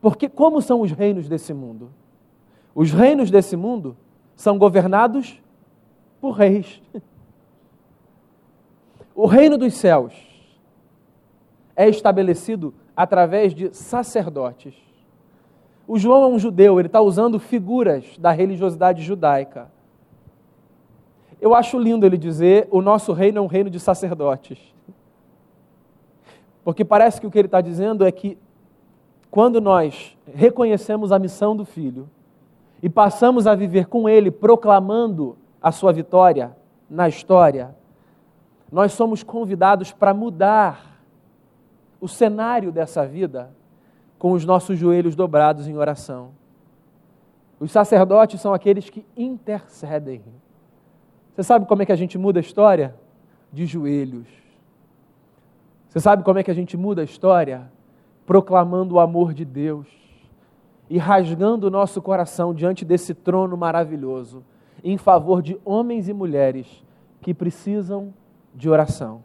Porque 0.00 0.28
como 0.28 0.60
são 0.60 0.80
os 0.80 0.90
reinos 0.90 1.28
desse 1.28 1.54
mundo? 1.54 1.90
Os 2.74 2.90
reinos 2.90 3.30
desse 3.30 3.56
mundo 3.56 3.96
são 4.34 4.58
governados 4.58 5.40
por 6.20 6.32
reis. 6.32 6.82
O 9.16 9.26
reino 9.26 9.56
dos 9.56 9.74
céus 9.74 10.12
é 11.76 11.88
estabelecido 11.88 12.74
através 12.96 13.54
de 13.54 13.72
sacerdotes. 13.72 14.74
O 15.86 15.96
João 16.00 16.24
é 16.24 16.26
um 16.26 16.36
judeu, 16.36 16.80
ele 16.80 16.88
está 16.88 17.00
usando 17.00 17.38
figuras 17.38 18.18
da 18.18 18.32
religiosidade 18.32 19.04
judaica. 19.04 19.70
Eu 21.40 21.54
acho 21.54 21.78
lindo 21.78 22.04
ele 22.04 22.18
dizer: 22.18 22.66
o 22.72 22.82
nosso 22.82 23.12
reino 23.12 23.38
é 23.38 23.40
um 23.40 23.46
reino 23.46 23.70
de 23.70 23.78
sacerdotes. 23.78 24.73
Porque 26.64 26.84
parece 26.84 27.20
que 27.20 27.26
o 27.26 27.30
que 27.30 27.38
ele 27.38 27.46
está 27.46 27.60
dizendo 27.60 28.06
é 28.06 28.10
que 28.10 28.38
quando 29.30 29.60
nós 29.60 30.16
reconhecemos 30.32 31.12
a 31.12 31.18
missão 31.18 31.56
do 31.56 31.64
Filho 31.64 32.08
e 32.82 32.88
passamos 32.88 33.46
a 33.46 33.54
viver 33.54 33.86
com 33.86 34.08
Ele, 34.08 34.30
proclamando 34.30 35.36
a 35.60 35.72
sua 35.72 35.92
vitória 35.92 36.56
na 36.88 37.08
história, 37.08 37.74
nós 38.70 38.92
somos 38.92 39.22
convidados 39.22 39.92
para 39.92 40.14
mudar 40.14 41.00
o 42.00 42.08
cenário 42.08 42.70
dessa 42.70 43.06
vida 43.06 43.50
com 44.18 44.32
os 44.32 44.44
nossos 44.44 44.78
joelhos 44.78 45.16
dobrados 45.16 45.66
em 45.66 45.76
oração. 45.76 46.30
Os 47.58 47.72
sacerdotes 47.72 48.40
são 48.40 48.54
aqueles 48.54 48.88
que 48.88 49.04
intercedem. 49.16 50.22
Você 51.34 51.42
sabe 51.42 51.66
como 51.66 51.82
é 51.82 51.86
que 51.86 51.92
a 51.92 51.96
gente 51.96 52.16
muda 52.16 52.38
a 52.38 52.42
história? 52.42 52.94
De 53.52 53.66
joelhos. 53.66 54.43
Você 55.94 56.00
sabe 56.00 56.24
como 56.24 56.40
é 56.40 56.42
que 56.42 56.50
a 56.50 56.54
gente 56.54 56.76
muda 56.76 57.02
a 57.02 57.04
história? 57.04 57.70
Proclamando 58.26 58.96
o 58.96 58.98
amor 58.98 59.32
de 59.32 59.44
Deus 59.44 59.86
e 60.90 60.98
rasgando 60.98 61.68
o 61.68 61.70
nosso 61.70 62.02
coração 62.02 62.52
diante 62.52 62.84
desse 62.84 63.14
trono 63.14 63.56
maravilhoso, 63.56 64.42
em 64.82 64.98
favor 64.98 65.40
de 65.40 65.56
homens 65.64 66.08
e 66.08 66.12
mulheres 66.12 66.84
que 67.20 67.32
precisam 67.32 68.12
de 68.52 68.68
oração. 68.68 69.22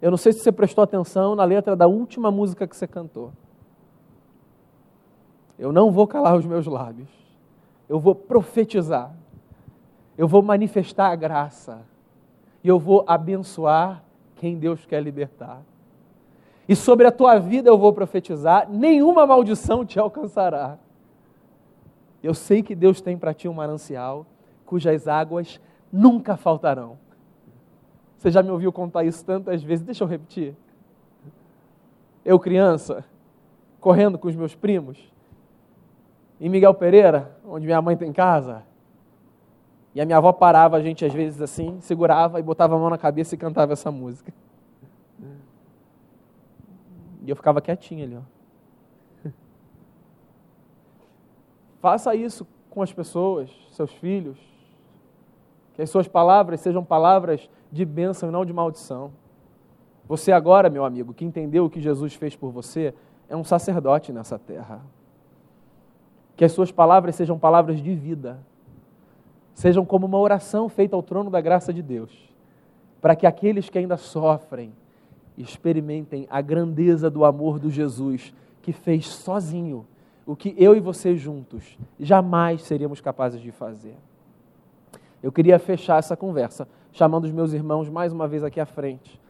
Eu 0.00 0.10
não 0.10 0.16
sei 0.16 0.32
se 0.32 0.38
você 0.38 0.50
prestou 0.50 0.82
atenção 0.82 1.36
na 1.36 1.44
letra 1.44 1.76
da 1.76 1.86
última 1.86 2.30
música 2.30 2.66
que 2.66 2.74
você 2.74 2.86
cantou. 2.86 3.32
Eu 5.58 5.72
não 5.72 5.90
vou 5.90 6.06
calar 6.06 6.34
os 6.34 6.46
meus 6.46 6.66
lábios. 6.66 7.10
Eu 7.86 8.00
vou 8.00 8.14
profetizar. 8.14 9.14
Eu 10.16 10.26
vou 10.26 10.40
manifestar 10.40 11.08
a 11.08 11.16
graça. 11.16 11.82
E 12.64 12.68
eu 12.68 12.78
vou 12.78 13.04
abençoar 13.06 14.02
quem 14.40 14.58
Deus 14.58 14.86
quer 14.86 15.02
libertar. 15.02 15.62
E 16.66 16.74
sobre 16.74 17.06
a 17.06 17.12
tua 17.12 17.38
vida 17.38 17.68
eu 17.68 17.76
vou 17.76 17.92
profetizar: 17.92 18.66
nenhuma 18.70 19.26
maldição 19.26 19.84
te 19.84 20.00
alcançará. 20.00 20.78
Eu 22.22 22.32
sei 22.32 22.62
que 22.62 22.74
Deus 22.74 23.02
tem 23.02 23.18
para 23.18 23.34
ti 23.34 23.46
um 23.46 23.52
manancial 23.52 24.26
cujas 24.64 25.06
águas 25.06 25.60
nunca 25.92 26.38
faltarão. 26.38 26.98
Você 28.16 28.30
já 28.30 28.42
me 28.42 28.50
ouviu 28.50 28.72
contar 28.72 29.04
isso 29.04 29.22
tantas 29.24 29.62
vezes? 29.62 29.84
Deixa 29.84 30.04
eu 30.04 30.08
repetir. 30.08 30.54
Eu, 32.24 32.38
criança, 32.38 33.04
correndo 33.78 34.18
com 34.18 34.28
os 34.28 34.36
meus 34.36 34.54
primos, 34.54 34.98
em 36.40 36.48
Miguel 36.48 36.72
Pereira, 36.72 37.36
onde 37.44 37.66
minha 37.66 37.82
mãe 37.82 37.96
tem 37.96 38.12
casa, 38.12 38.62
e 39.94 40.00
a 40.00 40.06
minha 40.06 40.18
avó 40.18 40.32
parava 40.32 40.76
a 40.76 40.82
gente 40.82 41.04
às 41.04 41.12
vezes 41.12 41.40
assim, 41.40 41.80
segurava 41.80 42.38
e 42.38 42.42
botava 42.42 42.76
a 42.76 42.78
mão 42.78 42.90
na 42.90 42.98
cabeça 42.98 43.34
e 43.34 43.38
cantava 43.38 43.72
essa 43.72 43.90
música. 43.90 44.32
E 47.22 47.28
eu 47.28 47.36
ficava 47.36 47.60
quietinho 47.60 48.04
ali, 48.04 48.16
ó. 48.16 49.30
Faça 51.80 52.14
isso 52.14 52.46
com 52.70 52.82
as 52.82 52.92
pessoas, 52.92 53.50
seus 53.72 53.90
filhos. 53.92 54.38
Que 55.74 55.82
as 55.82 55.90
suas 55.90 56.06
palavras 56.06 56.60
sejam 56.60 56.84
palavras 56.84 57.50
de 57.70 57.84
bênção 57.84 58.28
e 58.28 58.32
não 58.32 58.44
de 58.44 58.52
maldição. 58.52 59.12
Você 60.06 60.32
agora, 60.32 60.70
meu 60.70 60.84
amigo, 60.84 61.12
que 61.12 61.24
entendeu 61.24 61.64
o 61.64 61.70
que 61.70 61.80
Jesus 61.80 62.14
fez 62.14 62.34
por 62.34 62.50
você, 62.50 62.94
é 63.28 63.36
um 63.36 63.44
sacerdote 63.44 64.12
nessa 64.12 64.38
terra. 64.38 64.80
Que 66.36 66.44
as 66.44 66.52
suas 66.52 66.72
palavras 66.72 67.14
sejam 67.14 67.38
palavras 67.38 67.82
de 67.82 67.94
vida 67.94 68.40
sejam 69.60 69.84
como 69.84 70.06
uma 70.06 70.18
oração 70.18 70.70
feita 70.70 70.96
ao 70.96 71.02
trono 71.02 71.28
da 71.28 71.38
graça 71.38 71.70
de 71.70 71.82
Deus, 71.82 72.10
para 72.98 73.14
que 73.14 73.26
aqueles 73.26 73.68
que 73.68 73.76
ainda 73.76 73.98
sofrem 73.98 74.72
experimentem 75.36 76.26
a 76.30 76.40
grandeza 76.40 77.10
do 77.10 77.26
amor 77.26 77.58
do 77.58 77.70
Jesus 77.70 78.32
que 78.62 78.72
fez 78.72 79.06
sozinho 79.06 79.86
o 80.24 80.34
que 80.34 80.54
eu 80.56 80.74
e 80.74 80.80
você 80.80 81.14
juntos 81.14 81.76
jamais 81.98 82.62
seríamos 82.62 83.02
capazes 83.02 83.38
de 83.38 83.52
fazer. 83.52 83.94
Eu 85.22 85.30
queria 85.30 85.58
fechar 85.58 85.98
essa 85.98 86.16
conversa 86.16 86.66
chamando 86.90 87.24
os 87.24 87.30
meus 87.30 87.52
irmãos 87.52 87.90
mais 87.90 88.14
uma 88.14 88.26
vez 88.26 88.42
aqui 88.42 88.60
à 88.60 88.66
frente, 88.66 89.20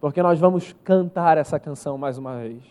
porque 0.00 0.22
nós 0.22 0.38
vamos 0.38 0.74
cantar 0.82 1.36
essa 1.36 1.60
canção 1.60 1.98
mais 1.98 2.16
uma 2.16 2.38
vez. 2.38 2.62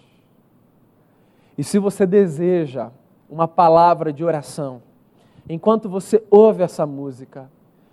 E 1.55 1.63
se 1.63 1.77
você 1.77 2.07
deseja 2.07 2.89
uma 3.29 3.47
palavra 3.47 4.11
de 4.11 4.23
oração, 4.23 4.81
enquanto 5.49 5.89
você 5.89 6.23
ouve 6.29 6.63
essa 6.63 6.85
música, 6.85 7.49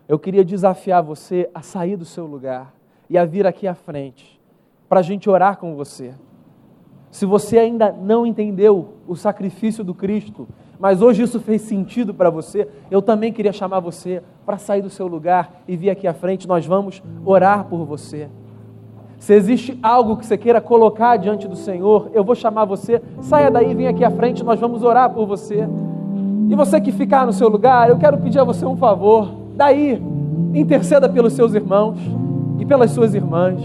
eu 0.08 0.18
queria 0.18 0.44
desafiar 0.44 1.02
você 1.02 1.48
a 1.54 1.62
sair 1.62 1.96
do 1.96 2.04
seu 2.04 2.26
lugar 2.26 2.74
e 3.08 3.16
a 3.16 3.24
vir 3.24 3.46
aqui 3.46 3.66
à 3.66 3.74
frente, 3.74 4.40
para 4.88 5.00
a 5.00 5.02
gente 5.02 5.28
orar 5.30 5.58
com 5.58 5.74
você. 5.74 6.14
Se 7.10 7.24
você 7.24 7.58
ainda 7.58 7.92
não 7.92 8.26
entendeu 8.26 8.94
o 9.06 9.14
sacrifício 9.14 9.84
do 9.84 9.94
Cristo, 9.94 10.48
mas 10.78 11.00
hoje 11.00 11.22
isso 11.22 11.38
fez 11.38 11.62
sentido 11.62 12.12
para 12.12 12.28
você, 12.28 12.68
eu 12.90 13.00
também 13.00 13.32
queria 13.32 13.52
chamar 13.52 13.80
você 13.80 14.22
para 14.44 14.58
sair 14.58 14.82
do 14.82 14.90
seu 14.90 15.06
lugar 15.06 15.62
e 15.68 15.76
vir 15.76 15.90
aqui 15.90 16.06
à 16.06 16.12
frente, 16.12 16.48
nós 16.48 16.66
vamos 16.66 17.02
orar 17.24 17.64
por 17.66 17.84
você. 17.84 18.28
Se 19.18 19.32
existe 19.32 19.78
algo 19.82 20.16
que 20.16 20.26
você 20.26 20.36
queira 20.36 20.60
colocar 20.60 21.16
diante 21.16 21.48
do 21.48 21.56
Senhor, 21.56 22.10
eu 22.12 22.24
vou 22.24 22.34
chamar 22.34 22.64
você, 22.64 23.00
saia 23.22 23.50
daí, 23.50 23.74
vem 23.74 23.86
aqui 23.86 24.04
à 24.04 24.10
frente, 24.10 24.44
nós 24.44 24.60
vamos 24.60 24.82
orar 24.82 25.08
por 25.10 25.24
você. 25.24 25.66
E 26.48 26.54
você 26.54 26.80
que 26.80 26.92
ficar 26.92 27.26
no 27.26 27.32
seu 27.32 27.48
lugar, 27.48 27.88
eu 27.88 27.96
quero 27.96 28.18
pedir 28.18 28.38
a 28.38 28.44
você 28.44 28.64
um 28.66 28.76
favor. 28.76 29.30
Daí, 29.56 30.00
interceda 30.54 31.08
pelos 31.08 31.32
seus 31.32 31.54
irmãos 31.54 31.98
e 32.58 32.64
pelas 32.64 32.90
suas 32.90 33.14
irmãs. 33.14 33.60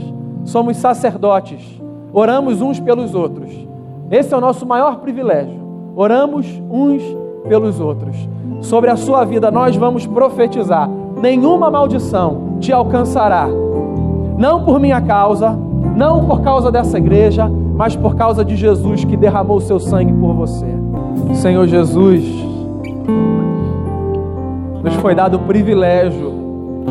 Somos 0.46 0.78
sacerdotes, 0.78 1.62
oramos 2.14 2.62
uns 2.62 2.80
pelos 2.80 3.14
outros. 3.14 3.52
Esse 4.10 4.34
é 4.34 4.38
o 4.38 4.42
nosso 4.42 4.66
maior 4.66 5.00
privilégio. 5.00 5.60
Oramos 5.96 6.48
uns 6.70 7.04
pelos 7.48 7.80
outros. 7.80 8.16
Sobre 8.62 8.90
a 8.90 8.96
sua 8.96 9.24
vida, 9.26 9.52
nós 9.52 9.76
vamos 9.76 10.08
profetizar: 10.08 10.90
nenhuma 11.22 11.70
maldição 11.70 12.58
te 12.60 12.72
alcançará. 12.72 13.48
Não 14.38 14.64
por 14.64 14.80
minha 14.80 15.02
causa, 15.02 15.58
não 15.96 16.26
por 16.26 16.42
causa 16.42 16.72
dessa 16.72 16.98
igreja, 16.98 17.50
mas 17.76 17.96
por 17.96 18.16
causa 18.16 18.44
de 18.44 18.56
Jesus 18.56 19.04
que 19.04 19.18
derramou 19.18 19.60
seu 19.60 19.80
sangue 19.80 20.14
por 20.14 20.34
você. 20.34 20.66
Senhor 21.34 21.68
Jesus, 21.68 22.49
nos 24.84 24.94
foi 24.96 25.14
dado 25.14 25.38
o 25.38 25.40
privilégio 25.40 26.34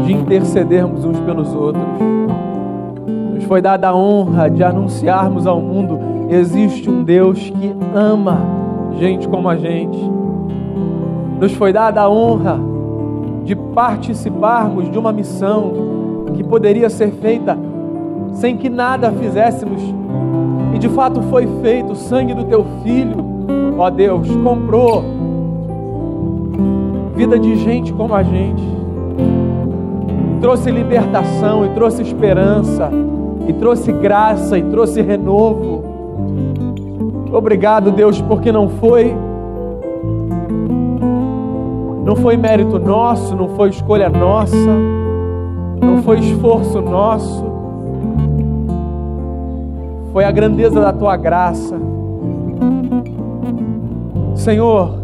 de 0.04 0.12
intercedermos 0.12 1.04
uns 1.04 1.18
pelos 1.20 1.54
outros. 1.54 1.84
Nos 3.34 3.44
foi 3.44 3.60
dada 3.60 3.88
a 3.88 3.94
honra 3.94 4.50
de 4.50 4.62
anunciarmos 4.62 5.46
ao 5.46 5.60
mundo: 5.60 5.98
existe 6.28 6.90
um 6.90 7.02
Deus 7.02 7.38
que 7.50 7.74
ama 7.94 8.38
gente 8.98 9.28
como 9.28 9.48
a 9.48 9.56
gente. 9.56 9.98
Nos 11.40 11.52
foi 11.52 11.72
dada 11.72 12.02
a 12.02 12.10
honra 12.10 12.58
de 13.44 13.54
participarmos 13.54 14.90
de 14.90 14.98
uma 14.98 15.12
missão 15.12 15.72
que 16.34 16.44
poderia 16.44 16.90
ser 16.90 17.12
feita 17.12 17.56
sem 18.32 18.56
que 18.56 18.68
nada 18.68 19.10
fizéssemos. 19.12 19.82
E 20.74 20.78
de 20.78 20.88
fato 20.88 21.22
foi 21.22 21.46
feito, 21.62 21.92
o 21.92 21.96
sangue 21.96 22.34
do 22.34 22.44
teu 22.44 22.64
filho, 22.82 23.24
ó 23.78 23.88
Deus, 23.88 24.28
comprou 24.36 25.17
vida 27.18 27.36
de 27.36 27.56
gente 27.56 27.92
como 27.92 28.14
a 28.14 28.22
gente. 28.22 28.62
Trouxe 30.40 30.70
libertação 30.70 31.66
e 31.66 31.70
trouxe 31.70 32.00
esperança, 32.00 32.88
e 33.48 33.52
trouxe 33.52 33.90
graça 33.90 34.56
e 34.56 34.62
trouxe 34.62 35.02
renovo. 35.02 35.82
Obrigado, 37.32 37.90
Deus, 37.90 38.20
porque 38.20 38.52
não 38.52 38.68
foi 38.68 39.12
não 42.04 42.14
foi 42.14 42.36
mérito 42.36 42.78
nosso, 42.78 43.34
não 43.34 43.48
foi 43.48 43.70
escolha 43.70 44.08
nossa, 44.08 44.70
não 45.80 46.00
foi 46.04 46.20
esforço 46.20 46.80
nosso, 46.80 47.44
foi 50.12 50.24
a 50.24 50.30
grandeza 50.30 50.80
da 50.80 50.92
tua 50.92 51.16
graça. 51.16 51.76
Senhor, 54.36 54.97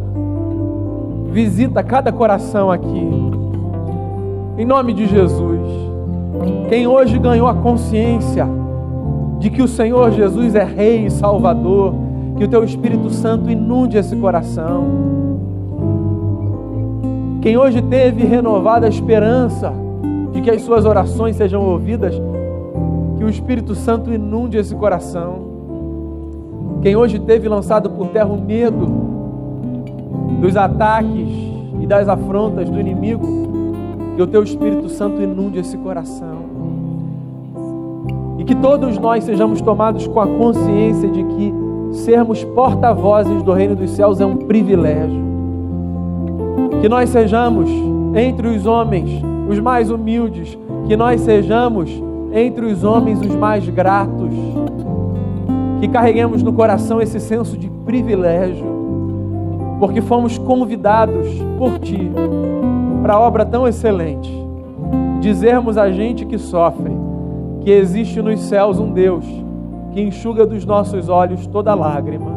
visita 1.34 1.82
cada 1.82 2.12
coração 2.12 2.70
aqui, 2.70 3.10
em 4.56 4.64
nome 4.64 4.92
de 4.92 5.04
Jesus. 5.04 5.60
Quem 6.68 6.86
hoje 6.86 7.18
ganhou 7.18 7.48
a 7.48 7.54
consciência 7.54 8.46
de 9.40 9.50
que 9.50 9.60
o 9.60 9.66
Senhor 9.66 10.12
Jesus 10.12 10.54
é 10.54 10.62
Rei 10.62 11.06
e 11.06 11.10
Salvador, 11.10 11.92
que 12.36 12.44
o 12.44 12.48
Teu 12.48 12.62
Espírito 12.62 13.10
Santo 13.10 13.50
inunde 13.50 13.98
esse 13.98 14.14
coração. 14.14 14.84
Quem 17.42 17.58
hoje 17.58 17.82
teve 17.82 18.24
renovada 18.24 18.86
a 18.86 18.88
esperança 18.88 19.72
de 20.32 20.40
que 20.40 20.50
as 20.50 20.62
suas 20.62 20.84
orações 20.84 21.34
sejam 21.34 21.64
ouvidas, 21.64 22.14
que 23.18 23.24
o 23.24 23.28
Espírito 23.28 23.74
Santo 23.74 24.14
inunde 24.14 24.56
esse 24.56 24.74
coração. 24.74 25.40
Quem 26.80 26.94
hoje 26.94 27.18
teve 27.18 27.48
lançado 27.48 27.90
por 27.90 28.06
terra 28.08 28.28
o 28.28 28.40
medo 28.40 29.13
dos 30.40 30.56
ataques 30.56 31.28
e 31.80 31.86
das 31.86 32.08
afrontas 32.08 32.68
do 32.68 32.78
inimigo, 32.80 33.26
que 34.16 34.22
o 34.22 34.26
teu 34.26 34.42
Espírito 34.42 34.88
Santo 34.88 35.20
inunde 35.20 35.58
esse 35.58 35.76
coração. 35.78 36.44
E 38.38 38.44
que 38.44 38.54
todos 38.54 38.98
nós 38.98 39.24
sejamos 39.24 39.60
tomados 39.60 40.06
com 40.06 40.20
a 40.20 40.26
consciência 40.26 41.08
de 41.08 41.24
que 41.24 41.54
sermos 41.92 42.44
porta-vozes 42.44 43.42
do 43.42 43.52
reino 43.52 43.76
dos 43.76 43.90
céus 43.90 44.20
é 44.20 44.26
um 44.26 44.36
privilégio. 44.36 45.22
Que 46.80 46.88
nós 46.88 47.08
sejamos 47.10 47.70
entre 48.14 48.48
os 48.48 48.66
homens 48.66 49.22
os 49.48 49.58
mais 49.58 49.90
humildes, 49.90 50.58
que 50.86 50.96
nós 50.96 51.20
sejamos 51.20 51.90
entre 52.32 52.66
os 52.66 52.82
homens 52.82 53.20
os 53.20 53.34
mais 53.34 53.68
gratos, 53.68 54.32
que 55.80 55.88
carreguemos 55.88 56.42
no 56.42 56.52
coração 56.52 57.00
esse 57.00 57.20
senso 57.20 57.56
de 57.56 57.68
privilégio, 57.68 58.66
porque 59.84 60.00
fomos 60.00 60.38
convidados 60.38 61.28
por 61.58 61.78
Ti 61.78 62.10
para 63.02 63.20
obra 63.20 63.44
tão 63.44 63.68
excelente, 63.68 64.32
dizermos 65.20 65.76
a 65.76 65.92
gente 65.92 66.24
que 66.24 66.38
sofre 66.38 66.90
que 67.60 67.70
existe 67.70 68.22
nos 68.22 68.40
céus 68.40 68.80
um 68.80 68.90
Deus 68.90 69.26
que 69.92 70.00
enxuga 70.00 70.46
dos 70.46 70.64
nossos 70.64 71.10
olhos 71.10 71.46
toda 71.46 71.74
lágrima. 71.74 72.32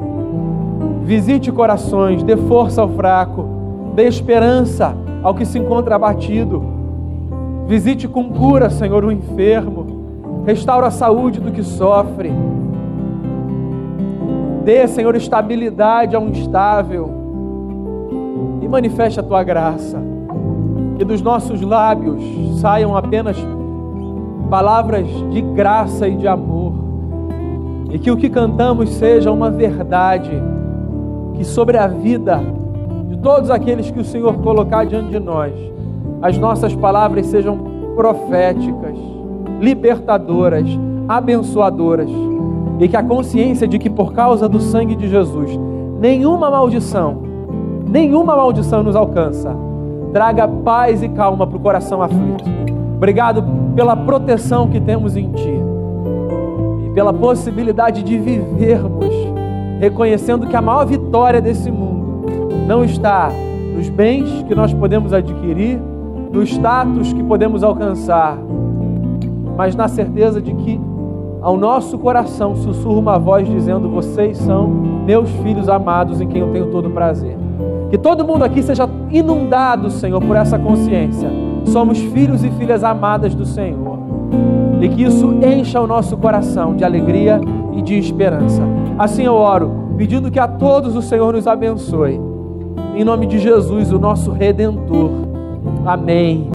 Visite 1.04 1.50
corações, 1.50 2.22
dê 2.22 2.36
força 2.36 2.82
ao 2.82 2.90
fraco 2.90 3.58
Dê 3.96 4.04
esperança 4.04 4.94
ao 5.24 5.34
que 5.34 5.44
se 5.44 5.58
encontra 5.58 5.96
abatido. 5.96 6.62
Visite 7.66 8.08
com 8.08 8.30
cura, 8.30 8.70
Senhor, 8.70 9.04
o 9.06 9.12
enfermo. 9.12 10.44
Restaura 10.46 10.88
a 10.88 10.92
saúde 10.92 11.40
do 11.40 11.52
que 11.52 11.64
sofre. 11.64 12.32
Dê, 14.64 14.86
Senhor, 14.86 15.16
estabilidade 15.16 16.14
ao 16.16 16.28
instável. 16.28 17.17
E 18.68 18.70
manifeste 18.70 19.20
a 19.20 19.24
tua 19.24 19.42
graça. 19.44 19.98
Que 20.98 21.06
dos 21.06 21.22
nossos 21.22 21.62
lábios 21.62 22.22
saiam 22.60 22.98
apenas 22.98 23.38
palavras 24.50 25.08
de 25.32 25.42
graça 25.42 26.08
e 26.08 26.18
de 26.18 26.28
amor. 26.28 26.74
E 27.92 27.98
que 27.98 28.12
o 28.12 28.18
que 28.18 28.30
cantamos 28.30 28.90
seja 28.90 29.32
uma 29.32 29.50
verdade 29.50 30.32
que 31.36 31.46
sobre 31.46 31.78
a 31.78 31.88
vida 31.88 32.42
todos 33.22 33.50
aqueles 33.50 33.92
que 33.92 34.00
o 34.00 34.06
Senhor 34.06 34.36
colocar 34.38 34.86
diante 34.86 35.10
de 35.10 35.20
nós, 35.20 35.52
as 36.22 36.38
nossas 36.38 36.74
palavras 36.74 37.26
sejam 37.26 37.58
proféticas, 37.96 38.96
libertadoras, 39.60 40.66
abençoadoras, 41.08 42.10
e 42.80 42.88
que 42.88 42.96
a 42.96 43.04
consciência 43.04 43.68
de 43.68 43.80
que 43.80 43.90
por 43.90 44.14
causa 44.14 44.48
do 44.48 44.60
sangue 44.60 44.96
de 44.96 45.10
Jesus, 45.10 45.52
nenhuma 46.00 46.50
maldição, 46.50 47.27
nenhuma 47.88 48.36
maldição 48.36 48.84
nos 48.84 48.96
alcança, 48.96 49.56
traga 50.14 50.48
paz 50.48 51.02
e 51.02 51.10
calma 51.10 51.48
para 51.48 51.58
o 51.58 51.60
coração 51.60 52.02
aflito. 52.02 52.44
Obrigado 52.96 53.44
pela 53.76 53.96
proteção 53.96 54.68
que 54.68 54.80
temos 54.80 55.16
em 55.16 55.32
Ti 55.32 55.62
e 56.86 56.90
pela 56.92 57.14
possibilidade 57.14 58.04
de 58.04 58.18
vivermos 58.18 59.28
reconhecendo 59.80 60.48
que 60.48 60.56
a 60.56 60.62
maior 60.62 60.86
vitória 60.86 61.42
desse 61.42 61.70
mundo 61.70 62.26
não 62.68 62.84
está 62.84 63.30
nos 63.76 63.90
bens 63.90 64.44
que 64.44 64.56
nós 64.56 64.74
podemos 64.74 65.14
adquirir, 65.14 65.80
no 66.32 66.44
status 66.44 67.14
que 67.14 67.24
podemos 67.24 67.64
alcançar, 67.64 68.38
mas 69.56 69.76
na 69.76 69.88
certeza 69.88 70.42
de 70.42 70.54
que 70.54 70.80
ao 71.42 71.56
nosso 71.56 71.98
coração 71.98 72.56
sussurra 72.56 73.00
uma 73.00 73.20
voz 73.20 73.48
dizendo: 73.48 73.90
Vocês 73.90 74.38
são 74.40 74.68
meus 74.68 75.30
filhos 75.30 75.70
amados 75.70 76.20
em 76.20 76.28
quem 76.28 76.42
eu 76.42 76.52
tenho 76.52 76.68
todo 76.68 76.90
prazer. 76.90 77.38
Que 77.90 77.98
todo 77.98 78.26
mundo 78.26 78.44
aqui 78.44 78.62
seja 78.62 78.90
inundado, 79.12 79.90
Senhor, 79.90 80.22
por 80.22 80.36
essa 80.36 80.60
consciência. 80.60 81.30
Somos 81.66 81.98
filhos 81.98 82.44
e 82.44 82.50
filhas 82.52 82.84
amadas 82.84 83.34
do 83.34 83.46
Senhor. 83.46 84.00
E 84.82 84.90
que 84.90 85.04
isso 85.04 85.40
encha 85.42 85.82
o 85.82 85.88
nosso 85.88 86.18
coração 86.18 86.76
de 86.76 86.84
alegria 86.84 87.40
e 87.76 87.82
de 87.82 87.98
esperança. 87.98 88.62
Assim 88.98 89.24
eu 89.24 89.34
oro, 89.34 89.94
pedindo 89.98 90.30
que 90.30 90.40
a 90.40 90.48
todos 90.48 90.96
o 90.96 91.02
Senhor 91.02 91.34
nos 91.34 91.48
abençoe 91.48 92.28
em 92.98 93.04
nome 93.04 93.28
de 93.28 93.38
Jesus, 93.38 93.92
o 93.92 94.00
nosso 94.00 94.32
redentor. 94.32 95.12
Amém. 95.86 96.46